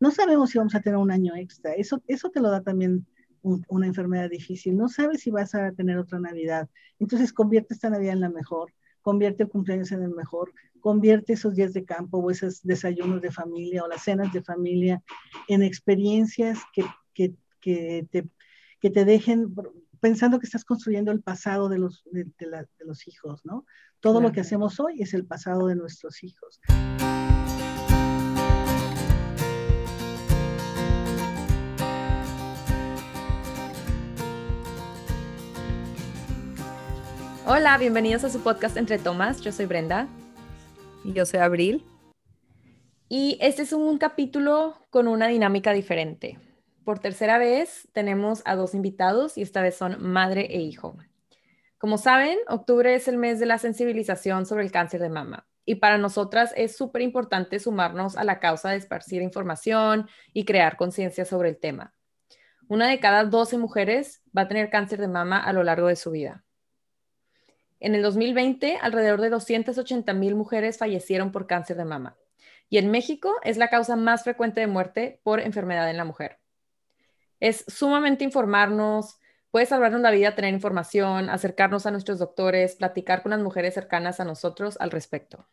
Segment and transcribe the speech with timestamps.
[0.00, 1.72] no sabemos si vamos a tener un año extra.
[1.72, 3.06] Eso, eso te lo da también
[3.42, 4.76] una enfermedad difícil.
[4.76, 6.68] No sabes si vas a tener otra Navidad.
[6.98, 8.72] Entonces convierte esta Navidad en la mejor,
[9.02, 13.30] convierte el cumpleaños en el mejor, convierte esos días de campo o esos desayunos de
[13.30, 15.02] familia o las cenas de familia
[15.48, 16.84] en experiencias que,
[17.14, 18.28] que, que, te,
[18.80, 19.54] que te dejen
[20.00, 22.26] pensando que estás construyendo el pasado de los, de,
[22.80, 23.64] los hijos, ¿no?
[24.00, 26.60] Todo lo que hacemos hoy es el pasado de nuestros hijos.
[37.48, 39.40] Hola, bienvenidos a su podcast Entre Tomas.
[39.40, 40.08] Yo soy Brenda.
[41.04, 41.86] Y yo soy Abril.
[43.08, 46.40] Y este es un capítulo con una dinámica diferente.
[46.84, 50.96] Por tercera vez tenemos a dos invitados y esta vez son madre e hijo.
[51.78, 55.46] Como saben, octubre es el mes de la sensibilización sobre el cáncer de mama.
[55.64, 60.76] Y para nosotras es súper importante sumarnos a la causa de esparcir información y crear
[60.76, 61.94] conciencia sobre el tema.
[62.66, 65.94] Una de cada 12 mujeres va a tener cáncer de mama a lo largo de
[65.94, 66.42] su vida.
[67.78, 72.16] En el 2020, alrededor de 280 mil mujeres fallecieron por cáncer de mama.
[72.68, 76.38] Y en México es la causa más frecuente de muerte por enfermedad en la mujer.
[77.38, 79.18] Es sumamente informarnos,
[79.50, 84.20] puede salvarnos la vida tener información, acercarnos a nuestros doctores, platicar con las mujeres cercanas
[84.20, 85.46] a nosotros al respecto.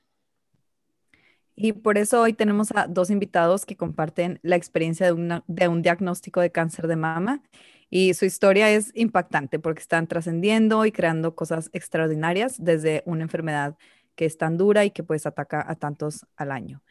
[1.55, 5.81] Y por eso hoy tenemos a dos invitados que comparten la experiencia de, de un
[5.83, 7.43] diagnóstico de cáncer de mama
[7.95, 13.77] y su historia es impactante porque están trascendiendo y creando cosas extraordinarias desde una enfermedad
[14.15, 16.81] que es tan dura y que pues ataca a tantos al año.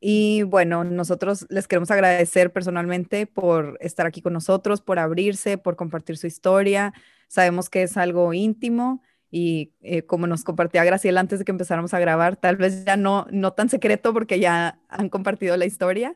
[0.00, 5.76] Y bueno, nosotros les queremos agradecer personalmente por estar aquí con nosotros, por abrirse, por
[5.76, 6.92] compartir su historia.
[7.28, 11.94] Sabemos que es algo íntimo y eh, como nos compartía Graciela antes de que empezáramos
[11.94, 16.14] a grabar, tal vez ya no, no tan secreto porque ya han compartido la historia,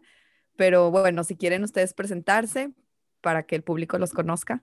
[0.57, 2.73] pero bueno, si quieren ustedes presentarse,
[3.23, 4.63] para que el público los conozca?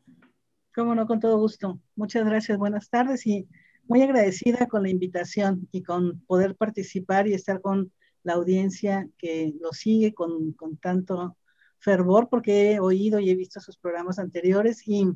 [0.76, 1.80] Cómo no, con todo gusto.
[1.96, 3.48] Muchas gracias, buenas tardes y
[3.88, 7.92] muy agradecida con la invitación y con poder participar y estar con
[8.24, 11.38] la audiencia que lo sigue con, con tanto
[11.80, 15.08] fervor porque he oído y he visto sus programas anteriores y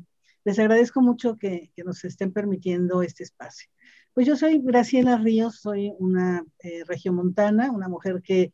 [0.44, 3.68] les agradezco mucho que, que nos estén permitiendo este espacio.
[4.12, 8.52] Pues yo soy Graciela Ríos, soy una eh, regiomontana, una mujer que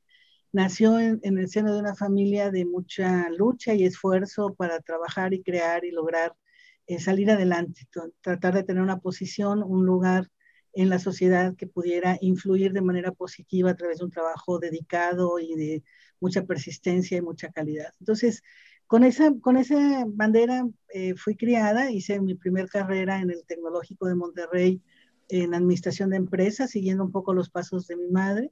[0.53, 5.43] nació en, el seno de una familia de mucha lucha y esfuerzo para trabajar y
[5.43, 6.34] crear y lograr
[6.87, 7.87] eh, salir adelante,
[8.21, 10.28] tratar de tener una posición, un lugar
[10.72, 15.38] en la sociedad que pudiera influir de manera positiva a través de un trabajo dedicado
[15.38, 15.83] y de
[16.21, 17.93] mucha persistencia y mucha calidad.
[18.00, 18.43] Entonces,
[18.87, 24.06] con esa, con esa bandera eh, fui criada, hice mi primer carrera en el Tecnológico
[24.06, 24.82] de Monterrey
[25.28, 28.50] en administración de empresas, siguiendo un poco los pasos de mi madre.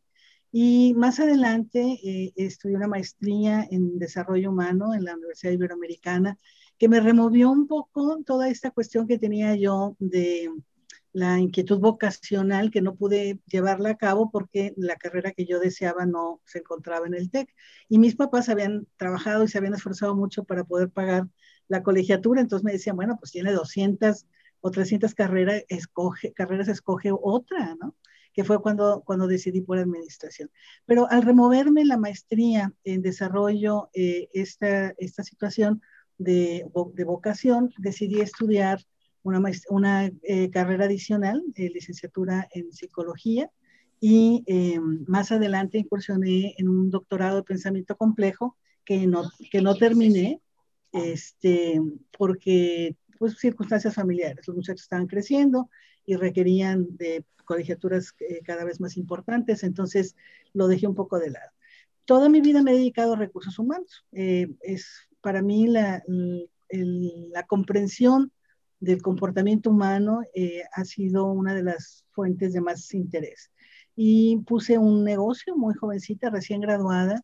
[0.50, 6.38] Y más adelante eh, estudié una maestría en desarrollo humano en la Universidad Iberoamericana,
[6.78, 10.50] que me removió un poco toda esta cuestión que tenía yo de
[11.12, 16.06] la inquietud vocacional que no pude llevarla a cabo porque la carrera que yo deseaba
[16.06, 17.52] no se encontraba en el TEC.
[17.88, 21.28] Y mis papás habían trabajado y se habían esforzado mucho para poder pagar
[21.68, 24.26] la colegiatura, entonces me decían, bueno, pues tiene 200
[24.60, 27.94] o 300 carreras, escoge, carreras, escoge otra, ¿no?
[28.38, 30.48] Que fue cuando, cuando decidí por administración.
[30.86, 35.82] Pero al removerme la maestría en desarrollo, eh, esta, esta situación
[36.18, 38.78] de, de, vocación, decidí estudiar
[39.24, 43.50] una, una eh, carrera adicional, eh, licenciatura en psicología,
[44.00, 44.44] y
[45.08, 50.40] más adelante incursioné en un doctorado de pensamiento complejo que no, que no terminé,
[50.92, 51.80] este,
[52.16, 54.46] porque pues circunstancias familiares.
[54.46, 55.68] Los muchachos estaban creciendo
[56.08, 60.16] y requerían de colegiaturas eh, cada vez más importantes, entonces
[60.54, 61.50] lo dejé un poco de lado.
[62.06, 64.06] Toda mi vida me he dedicado a recursos humanos.
[64.12, 66.02] Eh, es para mí la,
[66.70, 68.32] la, comprensión
[68.80, 73.50] del comportamiento humano eh, ha sido una de las fuentes de más interés.
[73.94, 77.22] Y puse un negocio muy jovencita, recién graduada,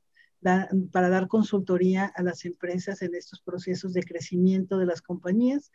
[0.93, 5.73] para dar consultoría a las empresas en estos procesos de crecimiento de las compañías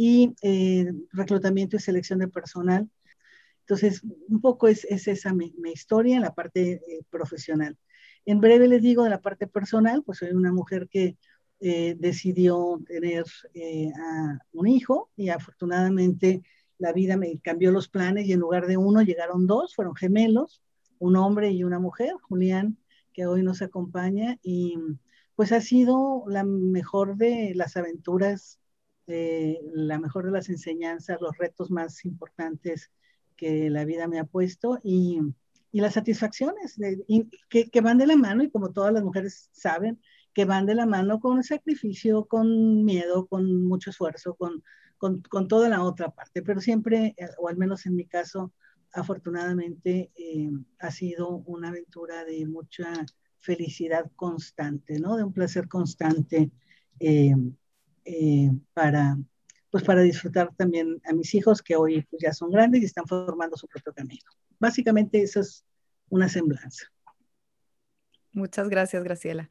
[0.00, 0.34] y
[1.12, 2.88] reclutamiento y selección de personal
[3.68, 7.76] entonces, un poco es, esa mi, historia en la parte eh, profesional.
[8.24, 11.18] En breve les digo de la parte personal, pues soy una mujer que
[11.60, 13.90] eh, decidió tener eh,
[14.52, 16.42] un hijo y afortunadamente
[16.78, 20.62] la vida me cambió los planes y en lugar de uno llegaron dos, fueron gemelos,
[20.98, 22.78] un hombre y una mujer, Julián,
[23.12, 24.78] que hoy nos acompaña y
[25.36, 28.57] pues ha sido la mejor de las aventuras,
[29.08, 32.90] la mejor de las enseñanzas, los retos más importantes
[33.36, 35.20] que la vida me ha puesto y,
[35.72, 36.78] y las satisfacciones
[37.48, 40.00] que, que, van de la mano y como todas las mujeres saben,
[40.34, 44.62] que van de la mano con sacrificio, con miedo, con mucho esfuerzo, con,
[44.98, 48.52] con, con toda la otra parte, pero siempre, eh, o al menos en mi caso,
[48.92, 53.06] afortunadamente eh, ha sido una aventura de mucha
[53.38, 55.16] felicidad constante, ¿no?
[55.16, 56.50] De un placer constante
[57.00, 57.34] eh,
[58.74, 59.16] para,
[59.70, 63.06] pues para disfrutar también a mis hijos que hoy pues, ya son grandes y están
[63.06, 64.30] formando su propio camino.
[64.58, 65.64] Básicamente eso es
[66.08, 66.86] una semblanza.
[68.32, 69.50] Muchas gracias, Graciela.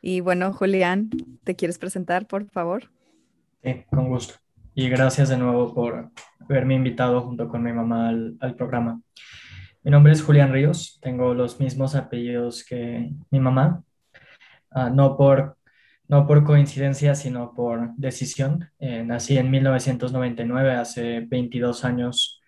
[0.00, 1.10] Y bueno, Julián,
[1.44, 2.90] ¿te quieres presentar, por favor?
[3.62, 4.34] Sí, con gusto.
[4.74, 6.10] Y gracias de nuevo por
[6.40, 9.00] haberme invitado junto con mi mamá al, programa.
[9.82, 13.84] Mi nombre es Julián Ríos, tengo los mismos apellidos que mi mamá,
[14.70, 15.56] ah, no, por,
[16.12, 18.70] no por coincidencia, sino por decisión.
[18.78, 22.42] Eh, nací en 1999, hace 22 años,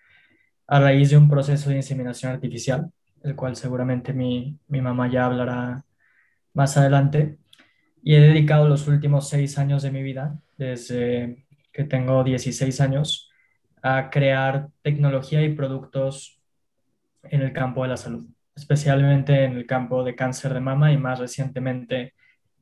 [0.66, 5.24] a raíz de un proceso de inseminación artificial, el cual seguramente mi, mi mamá ya
[5.24, 5.82] hablará
[6.52, 7.38] más adelante.
[8.02, 13.30] Y he dedicado los últimos seis años de mi vida, desde que tengo 16 años,
[13.82, 16.38] a crear tecnología y productos
[17.22, 20.98] en el campo de la salud, especialmente en el campo de cáncer de mama y
[20.98, 22.12] más recientemente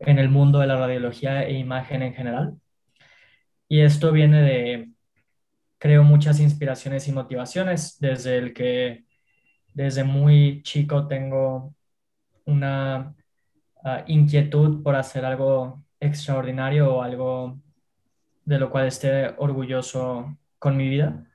[0.06, 2.58] en el mundo de la radiología e imagen en general.
[3.68, 4.90] Y esto viene de,
[5.78, 9.04] creo, muchas inspiraciones y motivaciones, desde el que
[9.74, 11.74] desde muy chico tengo
[12.44, 13.14] una
[13.84, 17.58] ah, inquietud por hacer algo extraordinario o algo
[18.44, 21.26] de lo cual esté orgulloso con mi vida,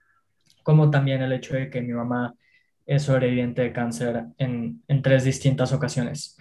[0.64, 2.36] como también el hecho de que mi mamá
[2.86, 6.38] es sobreviviente de cáncer en, en tres distintas ocasiones.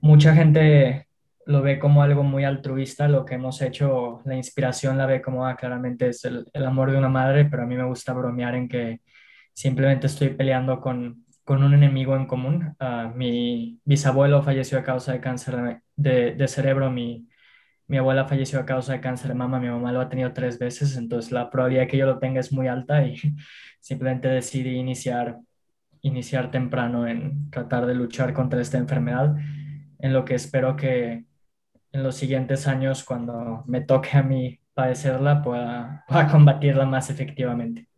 [0.00, 1.07] Mucha gente
[1.48, 5.46] lo ve como algo muy altruista, lo que hemos hecho, la inspiración la ve como
[5.46, 8.54] ah, claramente es el, el, amor de una madre, pero a mí me gusta bromear
[8.54, 9.00] en que
[9.54, 12.76] simplemente estoy peleando con, con un enemigo en común.
[12.78, 17.26] Uh, mi bisabuelo falleció a causa de cáncer de, de, cerebro, mi,
[17.86, 20.58] mi abuela falleció a causa de cáncer de mama, mi mamá lo ha tenido tres
[20.58, 23.16] veces, entonces la probabilidad que yo lo tenga es muy alta y
[23.80, 25.38] simplemente decidí iniciar,
[26.02, 29.34] iniciar temprano en tratar de luchar contra esta enfermedad,
[29.98, 31.26] en lo que espero que
[31.98, 37.88] en los siguientes años, cuando me toque a mí padecerla, pueda, pueda combatirla más efectivamente.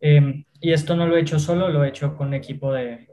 [0.00, 3.08] Eh, y esto no lo he hecho solo, lo he hecho con un equipo de,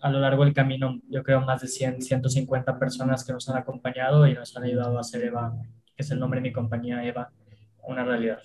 [0.00, 3.56] a lo largo del camino, yo creo más de 100, 150 personas que nos han
[3.56, 5.54] acompañado y nos han ayudado a hacer EVA,
[5.96, 7.30] que es el nombre de mi compañía, EVA,
[7.84, 8.42] una realidad.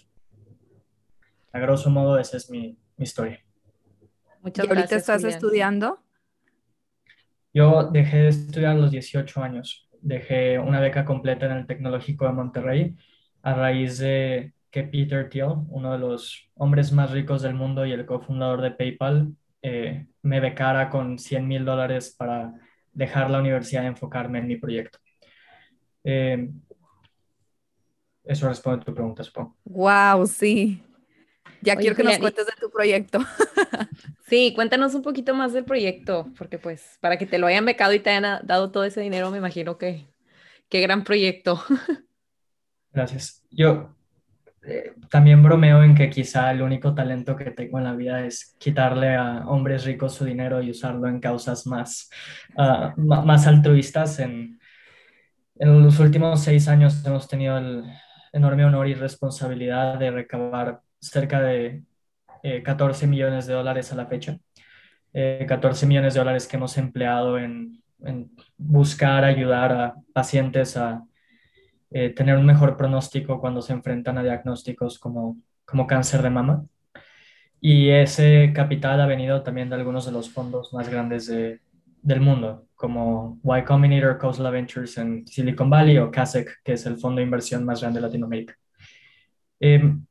[1.51, 3.39] A grosso modo, esa es mi, mi historia.
[4.41, 5.99] Muchas ¿Y ahorita estás estudiando?
[7.53, 9.88] Yo dejé de estudiar a los 18 años.
[10.01, 12.95] Dejé una beca completa en el Tecnológico de Monterrey
[13.41, 17.91] a raíz de que Peter Thiel, uno de los hombres más ricos del mundo y
[17.91, 22.53] el cofundador de PayPal, eh, me becara con 100 mil dólares para
[22.93, 24.99] dejar la universidad y enfocarme en mi proyecto.
[26.03, 26.49] Eh,
[28.23, 29.57] eso responde a tu pregunta, supongo.
[29.65, 30.83] Wow, sí.
[31.61, 33.19] Ya quiero que nos cuentes de tu proyecto.
[34.27, 37.93] sí, cuéntanos un poquito más del proyecto, porque pues para que te lo hayan becado
[37.93, 40.07] y te hayan dado todo ese dinero, me imagino que
[40.69, 41.61] qué gran proyecto.
[42.93, 43.43] Gracias.
[43.51, 43.95] Yo
[44.63, 48.55] eh, también bromeo en que quizá el único talento que tengo en la vida es
[48.57, 52.09] quitarle a hombres ricos su dinero y usarlo en causas más,
[52.55, 54.19] uh, más altruistas.
[54.19, 54.59] En,
[55.55, 57.83] en los últimos seis años hemos tenido el
[58.31, 61.83] enorme honor y responsabilidad de recabar cerca de
[62.43, 64.37] eh, 14 millones de dólares a la fecha.
[65.13, 67.81] Eh, 14 millones de dólares que hemos empleado en,
[68.57, 71.03] buscar ayudar a pacientes a
[71.91, 76.65] eh, tener un mejor pronóstico cuando se enfrentan a diagnósticos como, como cáncer de mama.
[77.61, 81.59] Y ese capital ha venido también de algunos de los fondos más grandes de,
[82.01, 86.97] del mundo, como Y Combinator, Coastal Ventures en Silicon Valley o CASEC, que es el
[86.97, 88.55] fondo de inversión más grande de Latinoamérica.
[89.59, 90.05] Em,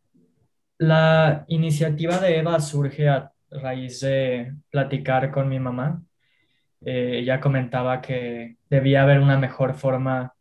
[0.78, 6.02] la iniciativa de EVA surge a raíz de platicar con mi mamá.
[6.85, 10.35] Eh, ella comentaba que debía haber una mejor forma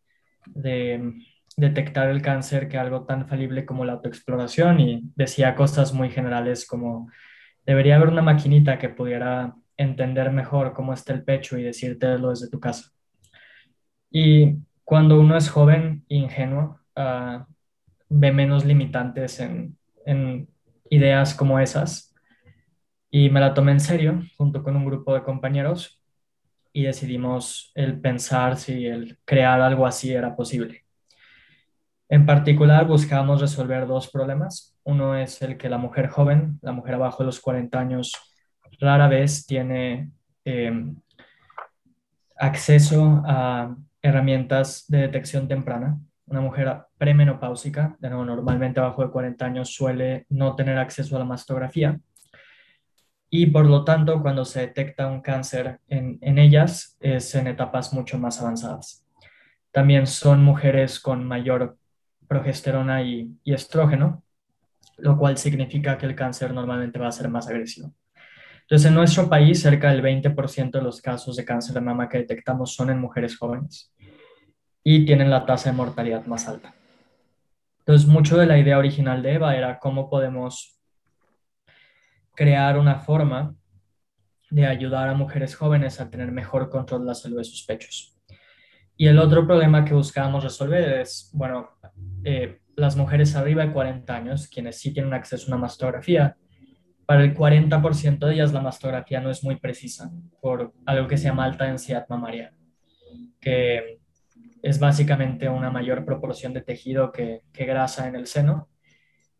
[0.46, 1.14] de
[1.58, 6.68] detectar el cáncer que algo tan falible como la autoexploración y decía cosas muy generales
[6.68, 7.10] como
[7.66, 12.50] debería haber una maquinita que pudiera entender mejor cómo está el pecho y decírtelo desde
[12.50, 12.92] tu casa.
[14.12, 17.44] Y cuando uno es joven ingenuo, uh,
[18.10, 19.78] ve menos limitantes en,
[20.08, 20.50] en
[20.90, 22.16] ideas como esas.
[23.12, 26.02] Y me la tomé en serio junto con un grupo de compañeros
[26.74, 30.86] y decidimos el pensar si el crear algo así era posible.
[32.10, 34.78] En particular, buscamos resolver dos problemas.
[34.84, 38.14] Uno es el que la mujer joven, la mujer abajo de los 40 años,
[38.80, 40.12] rara vez tiene
[40.46, 40.72] eh,
[42.38, 46.00] acceso a herramientas de detección temprana.
[46.28, 51.20] Una mujer premenopáusica, de nuevo, normalmente abajo de 40 años, suele no tener acceso a
[51.20, 52.00] la mastografía
[53.30, 58.18] y por lo tanto cuando se detecta un cáncer en, ellas es en etapas mucho
[58.18, 59.06] más avanzadas.
[59.72, 61.78] También son mujeres con mayor
[62.28, 64.24] progesterona y, y estrógeno,
[64.98, 67.94] lo cual significa que el cáncer normalmente va a ser más agresivo.
[68.62, 72.18] Entonces, en nuestro país, cerca del 20% de los casos de cáncer de mama que
[72.18, 73.94] detectamos son en mujeres jóvenes
[74.90, 76.74] y tienen la tasa de mortalidad más alta.
[77.80, 80.80] Entonces, mucho de la idea original de Eva era cómo podemos
[82.34, 83.54] crear una forma
[84.50, 88.18] de ayudar a mujeres jóvenes a tener mejor control de la salud de sus pechos.
[88.96, 91.68] Y el otro problema que buscábamos resolver es, bueno,
[92.24, 96.38] eh, las mujeres arriba de 40 años, quienes sí tienen acceso a una mastografía,
[97.06, 101.26] para el 40% de ellas la mastografía no es muy precisa por algo que se
[101.26, 102.54] llama alta densidad mamaria,
[103.42, 104.00] que
[104.62, 108.70] es básicamente una mayor proporción de tejido que, grasa en el seno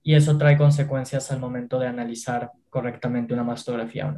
[0.04, 4.18] y eso trae consecuencias al momento de analizar correctamente una mastografía.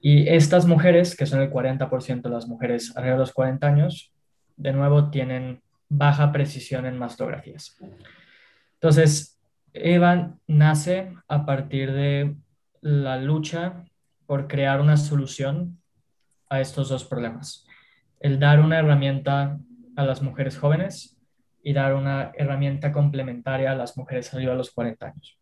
[0.00, 4.12] Y estas mujeres, que son el 40% de las mujeres arriba de los 40 años,
[4.56, 7.76] de nuevo tienen baja precisión en mastografías.
[8.74, 9.40] Entonces,
[9.72, 12.36] Eva nace a partir de
[12.80, 13.84] la lucha
[14.26, 15.78] por crear una solución
[16.48, 17.66] a estos dos problemas.
[18.24, 19.58] El dar una herramienta
[19.96, 21.14] a las mujeres jóvenes
[21.62, 25.38] y dar una herramienta complementaria a las mujeres arriba los 40 años.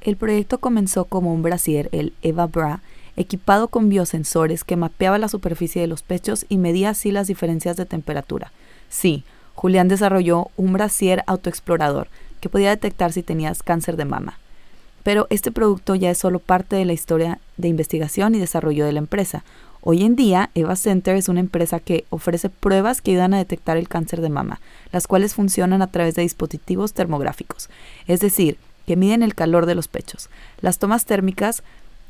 [0.00, 2.80] El proyecto comenzó como un brasier, el Eva Bra,
[3.14, 7.76] equipado con biosensores que mapeaba la superficie de los pechos y medía así las diferencias
[7.76, 8.50] de temperatura.
[8.88, 9.22] Sí,
[9.54, 12.08] Julián desarrolló un brasier autoexplorador
[12.40, 14.40] que podía detectar si tenías cáncer de mama.
[15.04, 18.92] Pero este producto ya es solo parte de la historia de investigación y desarrollo de
[18.92, 19.44] la empresa.
[19.86, 23.76] Hoy en día, Eva Center es una empresa que ofrece pruebas que ayudan a detectar
[23.76, 24.62] el cáncer de mama,
[24.92, 27.68] las cuales funcionan a través de dispositivos termográficos,
[28.06, 30.30] es decir, que miden el calor de los pechos.
[30.62, 31.62] Las tomas térmicas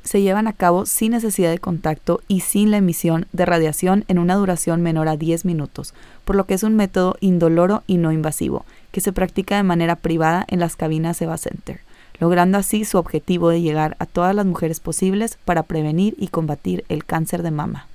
[0.05, 4.21] se llevan a cabo sin necesidad de contacto y sin la emisión de radiación en
[4.21, 8.13] una duración menor a 10 minutos, por lo que es un método indoloro y no
[8.13, 11.81] invasivo, que se practica de manera privada en las cabinas Eva Center,
[12.19, 16.85] logrando así su objetivo de llegar a todas las mujeres posibles para prevenir y combatir
[16.89, 17.87] el cáncer de mama.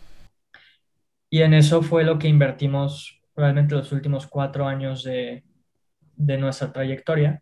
[1.29, 5.43] Y en eso fue lo que invertimos probablemente los últimos cuatro años de,
[6.15, 7.41] de nuestra trayectoria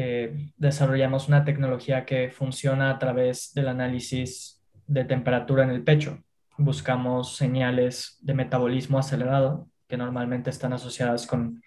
[0.00, 6.22] eh, desarrollamos una tecnología que funciona a través del análisis de temperatura en el pecho.
[6.56, 11.62] Buscamos señales de metabolismo acelerado que normalmente están asociadas con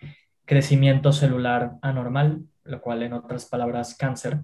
[0.45, 4.39] crecimiento celular anormal, lo cual en otras palabras cáncer.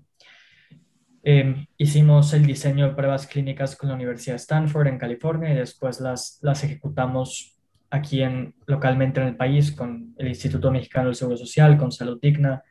[1.24, 5.58] Em, hicimos el diseño de pruebas clínicas con la Universidad de Stanford en California y
[5.58, 7.58] después las, las ejecutamos
[7.90, 12.20] aquí en, localmente en el país con el Instituto Mexicano del Seguro Social, con Salud
[12.22, 12.64] Digna,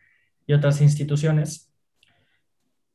[0.46, 1.72] y otras instituciones.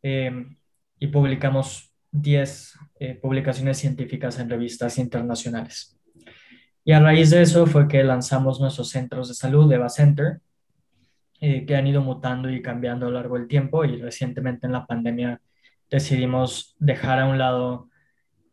[0.01, 0.57] Em,
[0.99, 5.99] y publicamos 10 eh, publicaciones científicas en revistas internacionales.
[6.83, 10.41] Y a raíz de eso fue que lanzamos nuestros centros de salud, Eva Center,
[11.43, 14.73] eh, que han ido mutando y cambiando a lo largo del tiempo y recientemente en
[14.73, 15.41] la pandemia
[15.89, 17.89] decidimos dejar a un lado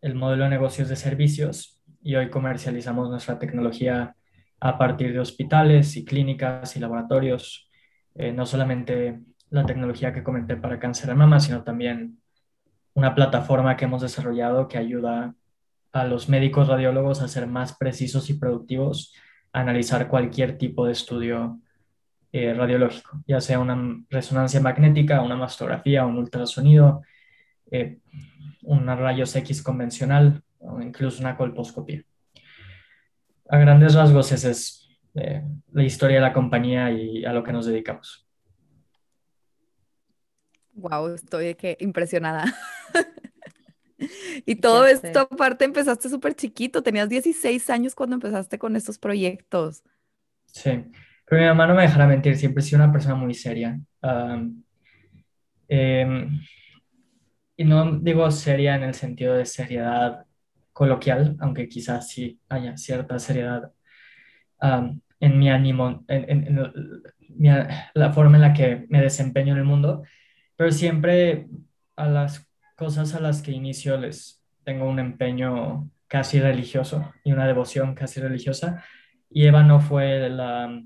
[0.00, 4.16] el modelo de negocios de servicios y hoy comercializamos nuestra tecnología
[4.58, 7.68] a partir de hospitales y clínicas y laboratorios.
[8.14, 12.18] Eh, no solamente la tecnología que comenté para cáncer de mama, sino también
[12.94, 15.34] una plataforma que hemos desarrollado que ayuda
[15.92, 19.14] a los médicos radiólogos a ser más precisos y productivos,
[19.52, 21.60] a analizar cualquier tipo de estudio
[22.32, 27.02] eh, radiológico, ya sea una resonancia magnética, una mastografía, un ultrasonido,
[27.70, 27.98] eh,
[28.62, 32.02] una rayos X convencional o incluso una colposcopía.
[33.48, 34.88] A grandes rasgos, ese es
[35.72, 38.28] la historia de la compañía y a lo que nos dedicamos.
[40.78, 42.44] Wow, estoy que impresionada.
[44.46, 49.82] y todo esto aparte empezaste súper chiquito, tenías 16 años cuando empezaste con estos proyectos.
[50.46, 50.84] Sí,
[51.28, 53.78] pero mi mamá no me dejará mentir, siempre he sido una persona muy seria.
[55.68, 56.40] Em,
[57.56, 60.24] y no digo seria en el sentido de seriedad
[60.72, 63.72] coloquial, aunque quizás sí haya cierta seriedad
[65.20, 66.72] en mi ánimo, en,
[67.94, 70.02] la forma en la que me desempeño en el mundo,
[70.56, 71.48] pero siempre
[71.96, 77.46] a las cosas a las que inicio les tengo un empeño casi religioso y una
[77.46, 78.84] devoción casi religiosa.
[79.30, 80.82] Y Eva no fue la,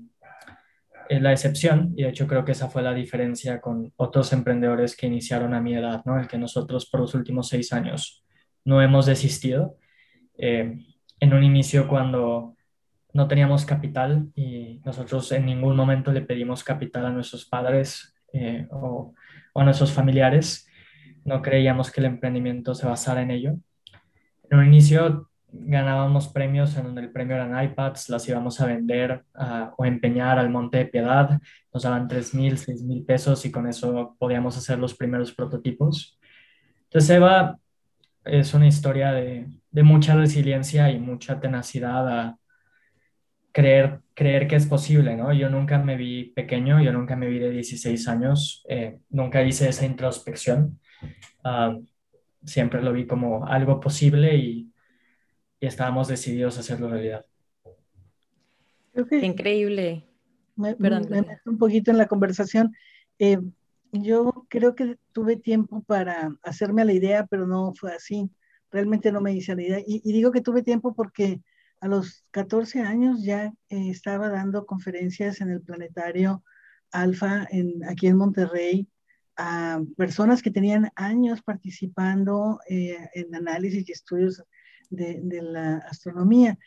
[1.13, 4.95] eh, la excepción, y de hecho creo que esa fue la diferencia con otros emprendedores
[4.95, 6.19] que iniciaron a mi edad, ¿no?
[6.19, 8.23] El que nosotros por los últimos seis años
[8.65, 9.77] no hemos desistido.
[10.37, 10.75] Eh,
[11.19, 12.55] en un inicio cuando
[13.13, 18.67] no teníamos capital y nosotros en ningún momento le pedimos capital a nuestros padres eh,
[18.71, 19.13] o,
[19.53, 20.67] a nuestros familiares.
[21.25, 23.53] No creíamos que el emprendimiento se basara en ello.
[24.49, 29.23] En un inicio ganábamos premios en donde el premio eran iPads, las íbamos a vender
[29.77, 31.39] o empeñar al Monte de Piedad,
[31.73, 36.19] nos daban 3 mil, 6 mil pesos y con eso podíamos hacer los primeros prototipos.
[36.85, 37.57] Entonces Eva
[38.25, 42.37] es una historia de, de mucha resiliencia y mucha tenacidad a,
[43.53, 45.31] creer, creer que es posible, ¿no?
[45.31, 49.69] Yo nunca me vi pequeño, yo nunca me vi de 16 años, eh, nunca hice
[49.69, 50.79] esa introspección.
[51.43, 51.77] Ah,
[52.43, 54.72] siempre lo vi como algo posible y,
[55.67, 57.25] estábamos decididos a hacerlo realidad.
[59.21, 60.07] Increíble.
[60.55, 60.75] Me,
[61.45, 62.75] un poquito en la conversación.
[63.19, 63.39] Eh,
[63.91, 68.29] yo creo que tuve tiempo para hacerme a la idea, pero no fue así.
[68.71, 69.79] Realmente no me hice la idea.
[69.85, 71.41] y digo que tuve tiempo porque
[71.83, 76.41] a los 14 años ya eh, estaba dando conferencias en el planetario
[76.93, 78.87] Alfa en, aquí en Monterrey
[79.35, 84.41] a personas que tenían años participando eh, en análisis y estudios
[84.95, 86.57] de, la astronomía.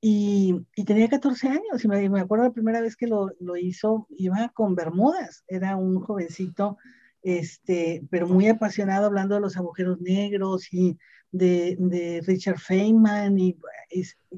[0.00, 4.50] Y, tenía 14 años y me, acuerdo la primera vez que lo, lo, hizo, iba
[4.50, 6.76] con Bermudas, era un jovencito,
[7.22, 10.98] este, pero muy apasionado hablando de los agujeros negros y
[11.32, 13.56] de, Richard Feynman y,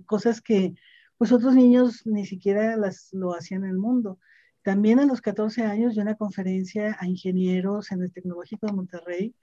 [0.07, 0.75] cosas que
[1.19, 4.19] pues otros niños ni siquiera las, lo hacían en el mundo.
[4.63, 9.35] También a los 14 años yo una conferencia a ingenieros en el Tecnológico de Monterrey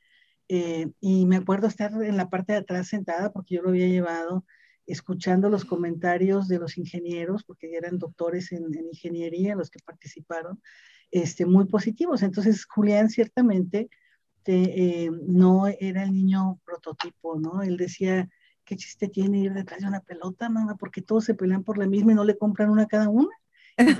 [0.55, 3.87] eh, y me acuerdo estar en la parte de atrás sentada porque yo lo había
[3.87, 4.45] llevado
[4.85, 10.61] escuchando los comentarios de los ingenieros, porque eran doctores en, ingeniería los que participaron,
[11.09, 12.21] este, muy positivos.
[12.21, 13.89] Entonces, Julián ciertamente
[14.37, 17.63] este, eh, no era el niño prototipo, ¿no?
[17.63, 18.29] Él decía,
[18.63, 20.75] ¿qué chiste tiene ir detrás de una pelota, mamá?
[20.75, 23.35] Porque todos se pelean por la misma y no le compran una a cada una.
[23.77, 23.97] en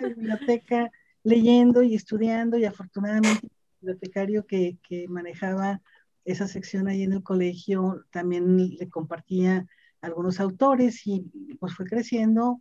[0.00, 0.90] la biblioteca
[1.22, 3.46] leyendo y estudiando y afortunadamente
[3.86, 5.80] bibliotecario que, que manejaba
[6.24, 9.66] esa sección ahí en el colegio también le compartía
[10.00, 11.22] algunos autores y
[11.60, 12.60] pues fue creciendo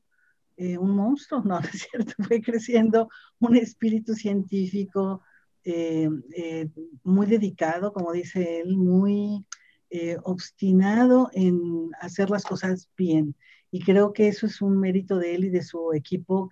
[0.57, 3.09] eh, un monstruo, no, no es cierto, fue creciendo
[3.39, 5.21] un espíritu científico,
[5.67, 6.07] eh,
[6.37, 6.69] eh,
[7.03, 9.43] muy dedicado, como dice él, muy
[9.89, 13.35] eh, obstinado en hacer las cosas bien.
[13.71, 16.51] Y creo que eso es un mérito de él y de su equipo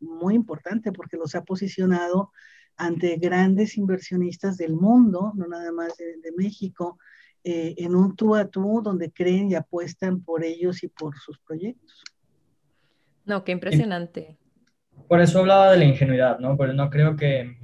[0.00, 2.30] muy importante porque los ha posicionado
[2.76, 6.98] ante grandes inversionistas del mundo, no nada más de, de México,
[7.44, 12.02] en un tú a tú donde creen y apuestan por ellos y por sus proyectos.
[13.24, 14.38] No, qué impresionante.
[15.08, 16.56] Por eso hablaba de la ingenuidad, ¿no?
[16.56, 17.56] Porque no creo que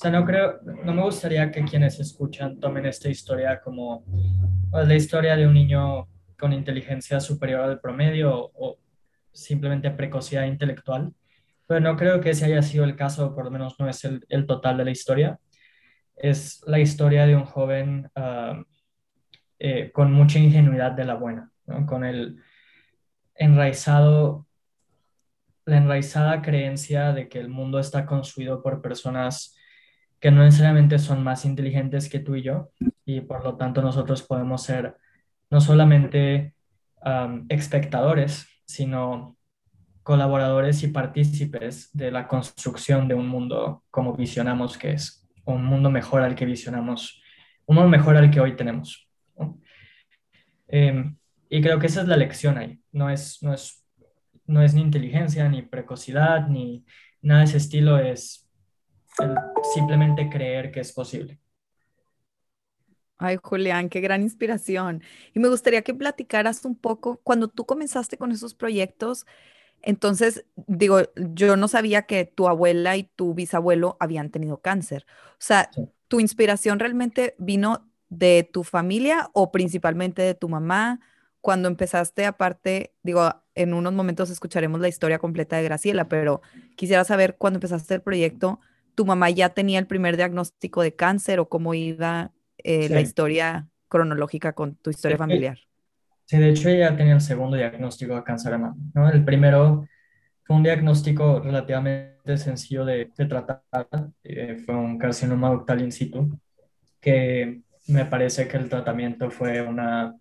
[0.00, 4.02] o sea, no creo, no me gustaría que quienes escuchan tomen esta historia como
[4.70, 8.78] pues, la historia de un niño con inteligencia superior al promedio o,
[9.30, 11.12] simplemente precocidad intelectual,
[11.70, 14.46] pero no creo que ese haya sido el caso, por lo menos no es el,
[14.48, 15.38] total de la historia.
[16.16, 18.64] Es la historia de un joven ah,
[19.60, 21.52] eh, con mucha ingenuidad de la buena,
[21.86, 22.42] con el
[23.36, 24.48] enraizado,
[25.64, 29.56] la enraizada creencia de que el mundo está construido por personas
[30.18, 32.72] que no necesariamente son más inteligentes que tú y yo
[33.04, 34.96] y por lo tanto nosotros podemos ser
[35.50, 36.52] no solamente
[37.04, 39.36] um, espectadores, sino
[40.02, 45.90] colaboradores y partícipes de la construcción de un mundo como visionamos que es, un mundo
[45.90, 47.22] mejor al que visionamos,
[47.66, 49.08] un mundo mejor al que hoy tenemos.
[50.68, 51.16] Em,
[51.48, 53.84] y creo que esa es la lección ahí, no es, no es,
[54.46, 56.84] no es ni inteligencia, ni precocidad, ni
[57.22, 58.48] nada de ese estilo, es
[59.74, 61.40] simplemente creer que es posible.
[63.18, 65.02] Ay, Julián, qué gran inspiración.
[65.34, 69.26] Y me gustaría que platicaras un poco, cuando tú comenzaste con esos proyectos,
[69.82, 75.06] entonces, digo, yo no sabía que tu abuela y tu bisabuelo habían tenido cáncer.
[75.32, 75.70] O sea,
[76.08, 81.00] ¿tu inspiración realmente vino de tu familia o principalmente de tu mamá?
[81.40, 86.42] Cuando empezaste, aparte, digo, en unos momentos escucharemos la historia completa de Graciela, pero
[86.76, 88.60] quisiera saber cuando empezaste el proyecto,
[88.94, 93.70] tu mamá ya tenía el primer diagnóstico de cáncer o cómo iba eh, la historia
[93.88, 95.58] cronológica con tu historia familiar.
[96.30, 99.10] Sí, de hecho ella tenía el segundo diagnóstico de cáncer de mama, ¿no?
[99.10, 99.88] El primero
[100.44, 103.64] fue un diagnóstico relativamente sencillo de, tratar,
[104.22, 106.38] eh, fue un carcinoma ductal in situ,
[107.00, 110.14] que me parece que el tratamiento fue una,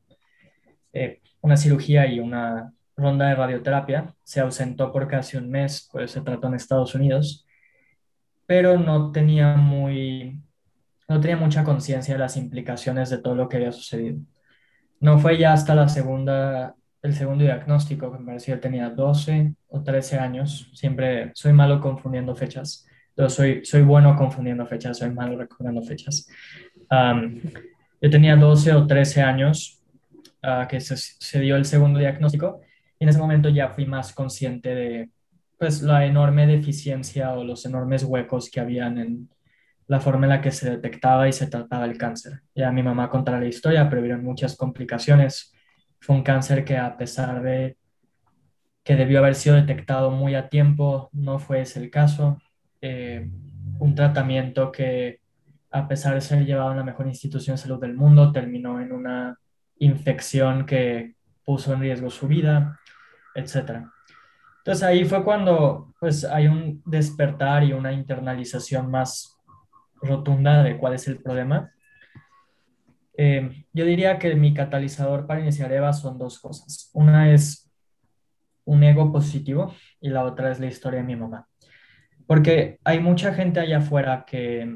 [0.93, 6.09] eh, una cirugía y una ronda de radioterapia, se ausentó por casi un mes, pues
[6.09, 7.45] se trató en Estados Unidos,
[8.47, 10.41] pero no tenía muy,
[11.07, 14.17] no tenía mucha conciencia de las implicaciones de todo lo que había sucedido.
[14.99, 19.53] No fue ya hasta la segunda el segundo diagnóstico, que me pareció que tenía 12
[19.69, 20.69] o 13 años.
[20.73, 22.85] Siempre soy malo confundiendo fechas.
[23.15, 26.27] Yo soy, soy bueno confundiendo fechas, soy malo recordando fechas.
[26.89, 29.81] yo tenía 12 o 13 años
[30.43, 32.61] uh, que se, se, dio el segundo diagnóstico
[32.97, 35.09] y en ese momento ya fui más consciente de
[35.57, 39.29] pues, la enorme deficiencia o los enormes huecos que habían en
[39.89, 42.41] la forma en la que se detectaba y se trataba el cáncer.
[42.55, 45.51] Ya mi mamá contará la historia, pero hubieron muchas complicaciones
[45.99, 47.77] fue un cáncer que a pesar de
[48.83, 52.41] que debió haber sido detectado muy a tiempo, no fue ese el caso.
[52.81, 53.29] Eh,
[53.79, 55.19] un tratamiento que
[55.71, 58.91] a pesar de ser llevado en la mejor institución de salud del mundo, terminó en
[58.91, 59.37] una
[59.77, 62.79] infección que puso en riesgo su vida,
[63.35, 63.85] etc.
[64.59, 69.38] Entonces ahí fue cuando pues hay un despertar y una internalización más
[70.01, 71.71] rotunda de cuál es el problema
[73.21, 76.89] eh, yo diría que mi catalizador para iniciar EVA son dos cosas.
[76.93, 77.69] Una es
[78.63, 81.45] un ego positivo y la otra es la historia de mi mamá.
[82.25, 84.73] Porque hay mucha gente allá afuera que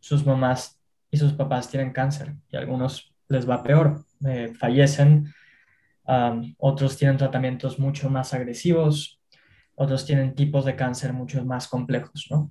[0.00, 0.80] sus mamás
[1.10, 5.30] y sus papás tienen cáncer y a algunos les va peor, eh, fallecen,
[6.56, 9.20] otros tienen tratamientos mucho más agresivos,
[9.74, 12.50] otros tienen tipos de cáncer mucho más complejos, ¿no?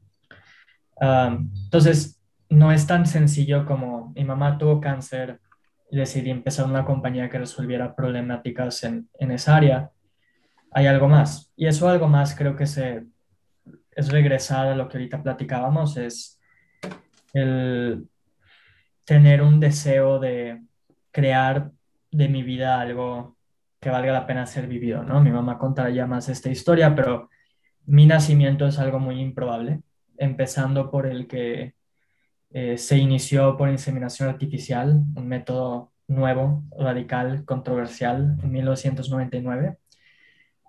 [0.99, 5.39] Entonces, no es tan sencillo como mi mamá tuvo cáncer
[5.91, 9.91] decidí empezar una compañía que resolviera problemáticas en, esa área.
[10.71, 11.51] Hay algo más.
[11.55, 13.05] Y eso algo más creo que se,
[13.91, 16.39] es regresar a lo que ahorita platicábamos, es
[17.33, 18.07] el
[19.05, 20.62] tener un deseo de
[21.12, 21.71] crear
[22.12, 23.38] de mi vida algo
[23.79, 25.21] que valga la pena ser vivido, ¿no?
[25.21, 27.29] Mi mamá contará ya más esta historia, pero
[27.86, 29.81] mi nacimiento es algo muy improbable,
[30.17, 31.73] empezando por el que
[32.51, 39.77] eh, se inició por inseminación artificial, un método nuevo, radical, controversial, en 1999,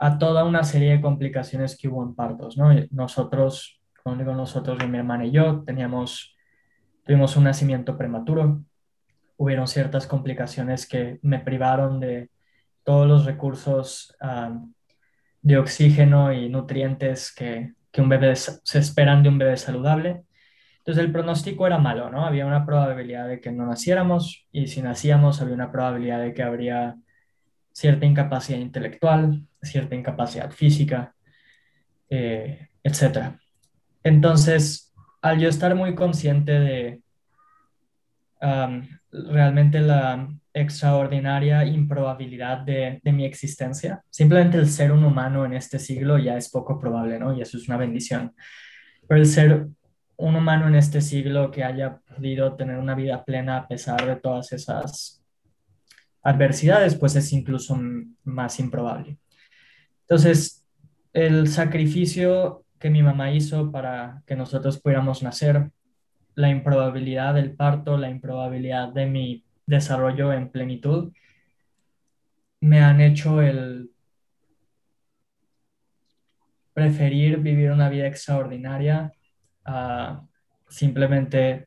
[0.01, 2.57] a toda una serie de complicaciones que hubo en partos.
[2.57, 2.71] ¿no?
[2.91, 3.81] Nosotros,
[4.17, 6.37] digo nosotros, mi hermana y yo, teníamos,
[7.05, 8.63] tuvimos un nacimiento prematuro,
[9.37, 12.31] hubieron ciertas complicaciones que me privaron de
[12.83, 14.17] todos los recursos
[15.43, 20.23] de oxígeno y nutrientes que, que un bebé se esperan de un bebé saludable.
[20.79, 22.25] Entonces el pronóstico era malo, ¿no?
[22.25, 26.45] Había una probabilidad de que no naciéramos y si nacíamos había una probabilidad de que
[26.45, 26.95] habría
[27.73, 31.17] cierta incapacidad intelectual, cierta incapacidad física,
[32.09, 33.33] eh, etc.
[34.05, 37.03] Entonces, al yo estar muy consciente de
[39.11, 45.79] realmente la extraordinaria improbabilidad de, de, mi existencia, simplemente el ser un humano en este
[45.79, 47.37] siglo ya es poco probable, ¿no?
[47.37, 48.35] Y eso es una bendición.
[49.07, 49.69] Pero el ser
[50.19, 54.17] un humano en este siglo que haya podido tener una vida plena a pesar de
[54.17, 55.23] todas esas
[56.23, 57.79] adversidades, pues es incluso
[58.25, 59.17] más improbable.
[60.01, 60.67] Entonces,
[61.13, 65.71] el sacrificio que mi mamá hizo para que nosotros pudiéramos nacer,
[66.39, 71.13] la improbabilidad del parto, la improbabilidad de mi desarrollo en plenitud,
[72.61, 73.91] me han hecho el
[76.73, 79.13] preferir vivir una vida extraordinaria
[79.65, 80.23] a
[80.69, 81.67] simplemente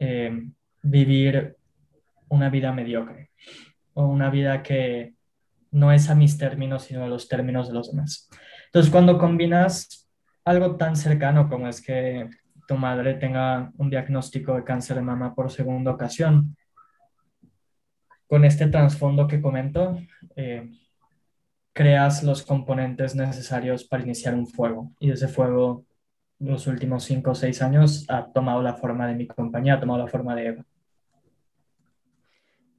[0.00, 0.48] eh,
[0.82, 1.56] vivir
[2.28, 3.30] una vida mediocre
[3.94, 5.14] o una vida que
[5.70, 8.28] no es a mis términos, sino a los términos de los demás.
[8.66, 10.10] Entonces, cuando combinas
[10.44, 12.28] algo tan cercano como es que
[12.66, 16.56] tu madre tenga un diagnóstico de cáncer de mama por segunda ocasión,
[18.26, 19.98] con este trasfondo que comento,
[20.34, 20.68] eh,
[21.72, 25.84] creas los componentes necesarios para iniciar un fuego y ese fuego
[26.38, 30.02] los últimos cinco o seis años ha tomado la forma de mi compañía, ha tomado
[30.02, 30.64] la forma de Eva.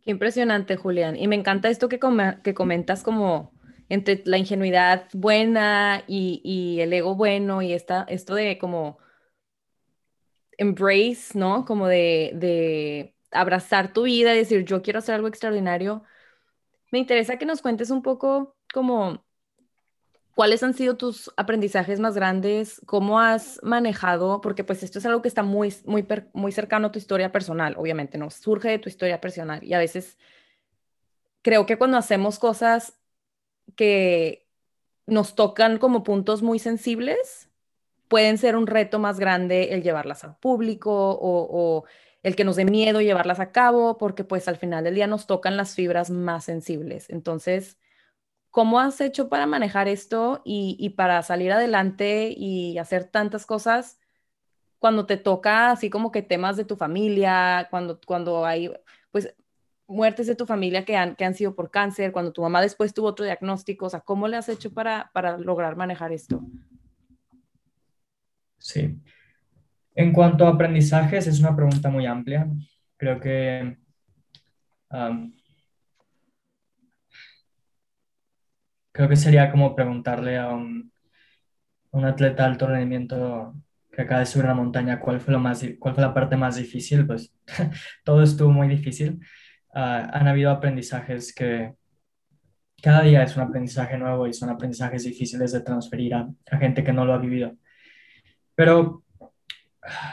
[0.03, 1.15] Qué impresionante, Julián.
[1.15, 1.99] Y me encanta esto que,
[2.43, 3.51] que comentas como
[3.89, 8.99] entre la ingenuidad buena y, el ego bueno y esta, esto de como
[10.57, 11.65] embrace, ¿no?
[11.65, 16.03] Como de, de abrazar tu vida decir, yo quiero hacer algo extraordinario.
[16.91, 19.25] Me interesa que nos cuentes un poco como
[20.37, 22.79] ¿Cuáles han sido tus aprendizajes más grandes?
[22.85, 24.39] ¿Cómo has manejado?
[24.39, 27.73] Porque pues esto es algo que está muy, muy, muy cercano a tu historia personal,
[27.75, 28.29] obviamente, ¿no?
[28.29, 30.15] Surge de tu historia personal y a veces
[31.41, 32.99] creo que cuando hacemos cosas
[33.75, 34.47] que
[35.07, 37.46] nos tocan como puntos muy sensibles,
[38.07, 41.85] pueden ser un reto más grande el llevarlas al público o,
[42.23, 45.27] el que nos dé miedo llevarlas a cabo, porque pues al final del día nos
[45.27, 47.09] tocan las fibras más sensibles.
[47.09, 47.77] Entonces,
[48.57, 53.99] ¿Cómo has hecho para manejar esto y, para salir adelante y hacer tantas cosas
[54.79, 58.71] cuando te toca así como que temas de tu familia, cuando, cuando hay,
[59.11, 59.35] pues
[59.85, 62.95] muertes de tu familia que han, que han sido por cáncer, cuando tu mamá después
[62.95, 66.41] tuvo otro diagnóstico, o sea, ¿cómo le has hecho para, para lograr manejar esto?
[68.67, 68.99] Sí.
[69.95, 72.47] En cuanto a aprendizajes, es una pregunta muy amplia.
[72.97, 73.77] Creo que
[78.91, 80.91] creo que sería como preguntarle a un,
[81.91, 83.53] un atleta de alto rendimiento
[83.91, 86.57] que acaba de subir una montaña cuál fue, lo más, cuál fue la parte más
[86.57, 87.33] difícil, pues
[88.03, 89.19] todo estuvo muy difícil.
[89.73, 91.73] Ah, han habido aprendizajes que
[92.81, 96.93] cada día es un aprendizaje nuevo y son aprendizajes difíciles de transferir a gente que
[96.93, 97.55] no lo ha vivido.
[98.57, 99.03] Pero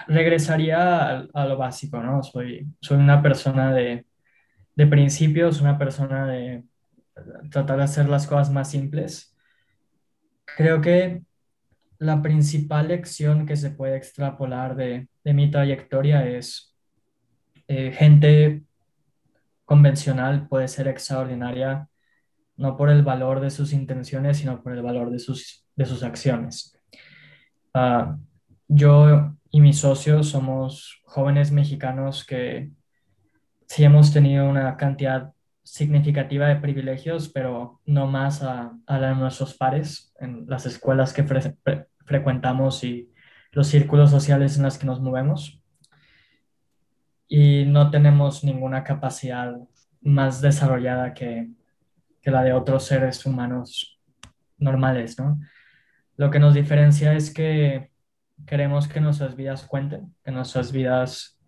[0.07, 2.23] regresaría a, lo básico, ¿no?
[2.23, 4.05] Soy, soy una persona de,
[4.75, 6.63] de principios, una persona de
[7.51, 9.35] tratar de hacer las cosas más simples.
[10.45, 11.23] Creo que
[11.99, 16.77] la principal lección que se puede extrapolar de, de mi trayectoria es
[17.67, 18.63] eh, gente
[19.65, 21.89] convencional puede ser extraordinaria
[22.57, 26.03] no por el valor de sus intenciones, sino por el valor de sus, de sus
[26.03, 26.79] acciones.
[27.75, 28.19] Uh,
[28.69, 32.71] yo y mis socios somos jóvenes mexicanos que
[33.67, 39.55] sí hemos tenido una cantidad significativa de privilegios, pero no más a, a de nuestros
[39.55, 41.25] pares en las escuelas que
[42.05, 43.11] frecuentamos y
[43.53, 45.61] los círculos sociales en los que nos movemos.
[47.29, 49.57] Y no tenemos ninguna capacidad
[50.03, 51.51] más desarrollada que,
[52.21, 53.99] que la de otros seres humanos
[54.59, 55.41] normales, ¿no?
[56.17, 57.91] Lo que nos diferencia es que
[58.47, 61.39] queremos que nuestras vidas cuenten, que nuestras vidas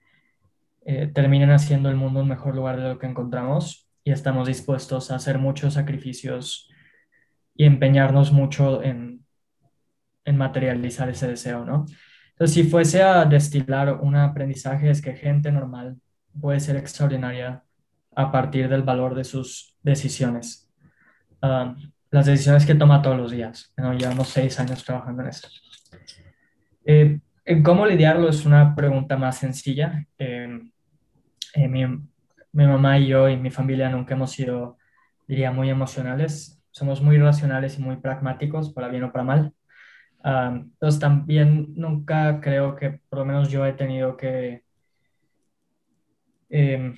[0.85, 5.11] eh, terminen haciendo el mundo un mejor lugar de lo que encontramos y estamos dispuestos
[5.11, 6.71] a hacer muchos sacrificios
[7.55, 9.25] y empeñarnos mucho en,
[10.25, 11.87] en materializar ese deseo, ¿no?
[12.31, 15.97] Entonces, si fuese a destilar un aprendizaje, es que gente normal
[16.39, 17.65] puede ser extraordinaria
[18.15, 20.71] a partir del valor de sus decisiones.
[21.41, 21.75] Ah,
[22.11, 23.73] las decisiones que toma todos los días.
[23.77, 23.93] ¿no?
[23.95, 25.49] Llevamos seis años trabajando en esto.
[26.89, 27.19] Eh,
[27.65, 28.29] ¿Cómo lidiarlo?
[28.29, 30.07] Es una pregunta más sencilla.
[30.19, 30.71] Eh,
[31.55, 34.79] eh, mi, mi, mamá y yo y mi familia nunca hemos sido,
[35.27, 36.63] diría, muy emocionales.
[36.71, 39.55] Somos muy racionales y muy pragmáticos, para bien o para mal.
[40.25, 44.65] Ah, entonces también nunca creo que, por lo menos yo he tenido que,
[46.51, 46.95] em,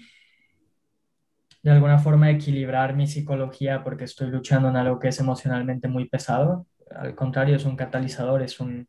[1.63, 6.09] de alguna forma, equilibrar mi psicología porque estoy luchando en algo que es emocionalmente muy
[6.09, 6.67] pesado.
[6.95, 8.89] Al contrario, es un catalizador, es un,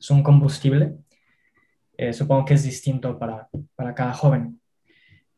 [0.00, 0.96] es un combustible.
[1.96, 4.60] Eh, supongo que es distinto para, para cada joven.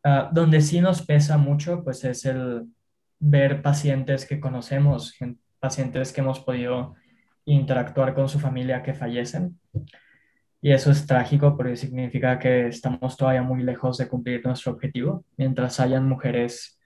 [0.04, 2.66] Ah, donde sí nos pesa mucho, pues es el
[3.18, 5.14] ver pacientes que conocemos,
[5.60, 6.94] pacientes que hemos podido
[7.44, 9.60] interactuar con su familia que fallecen.
[10.60, 15.24] Y eso es trágico porque significa que estamos todavía muy lejos de cumplir nuestro objetivo,
[15.36, 16.80] mientras hayan mujeres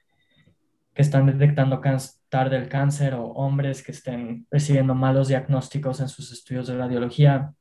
[0.94, 1.82] que están detectando
[2.30, 7.52] tarde el cáncer o hombres que estén recibiendo malos diagnósticos en sus estudios de radiología,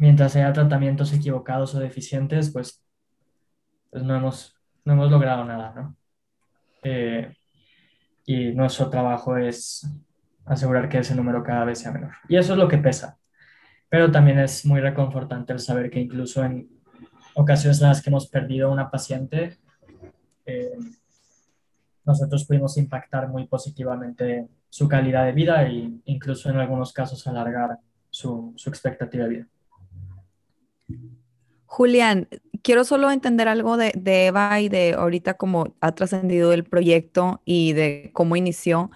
[0.00, 2.82] mientras haya tratamientos equivocados o deficientes, pues,
[3.90, 5.94] pues no, hemos, no hemos logrado nada, ¿no?
[6.82, 7.36] Eh,
[8.24, 9.86] y nuestro trabajo es
[10.46, 12.12] asegurar que ese número cada vez sea menor.
[12.30, 13.18] Y eso es lo que pesa.
[13.90, 16.70] Pero también es muy reconfortante el saber que incluso en
[17.34, 19.58] ocasiones en las que hemos perdido una paciente,
[20.46, 20.78] eh,
[22.06, 27.76] nosotros pudimos impactar muy positivamente su calidad de vida e incluso en algunos casos alargar
[28.08, 29.46] su, su expectativa de vida.
[31.70, 32.26] Julián,
[32.64, 37.74] quiero solo entender algo de, Eva y de ahorita cómo ha trascendido el proyecto y
[37.74, 38.90] de cómo inició.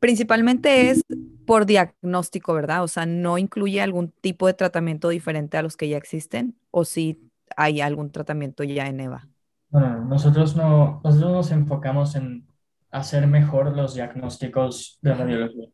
[0.00, 1.02] Principalmente es
[1.46, 2.82] por diagnóstico, ¿verdad?
[2.82, 6.86] O sea, no incluye algún tipo de tratamiento diferente a los que ya existen o
[6.86, 9.28] si hay algún tratamiento ya en Eva.
[9.68, 12.46] Bueno, nosotros no, nosotros nos enfocamos en
[12.90, 15.68] hacer mejor los diagnósticos de radiología.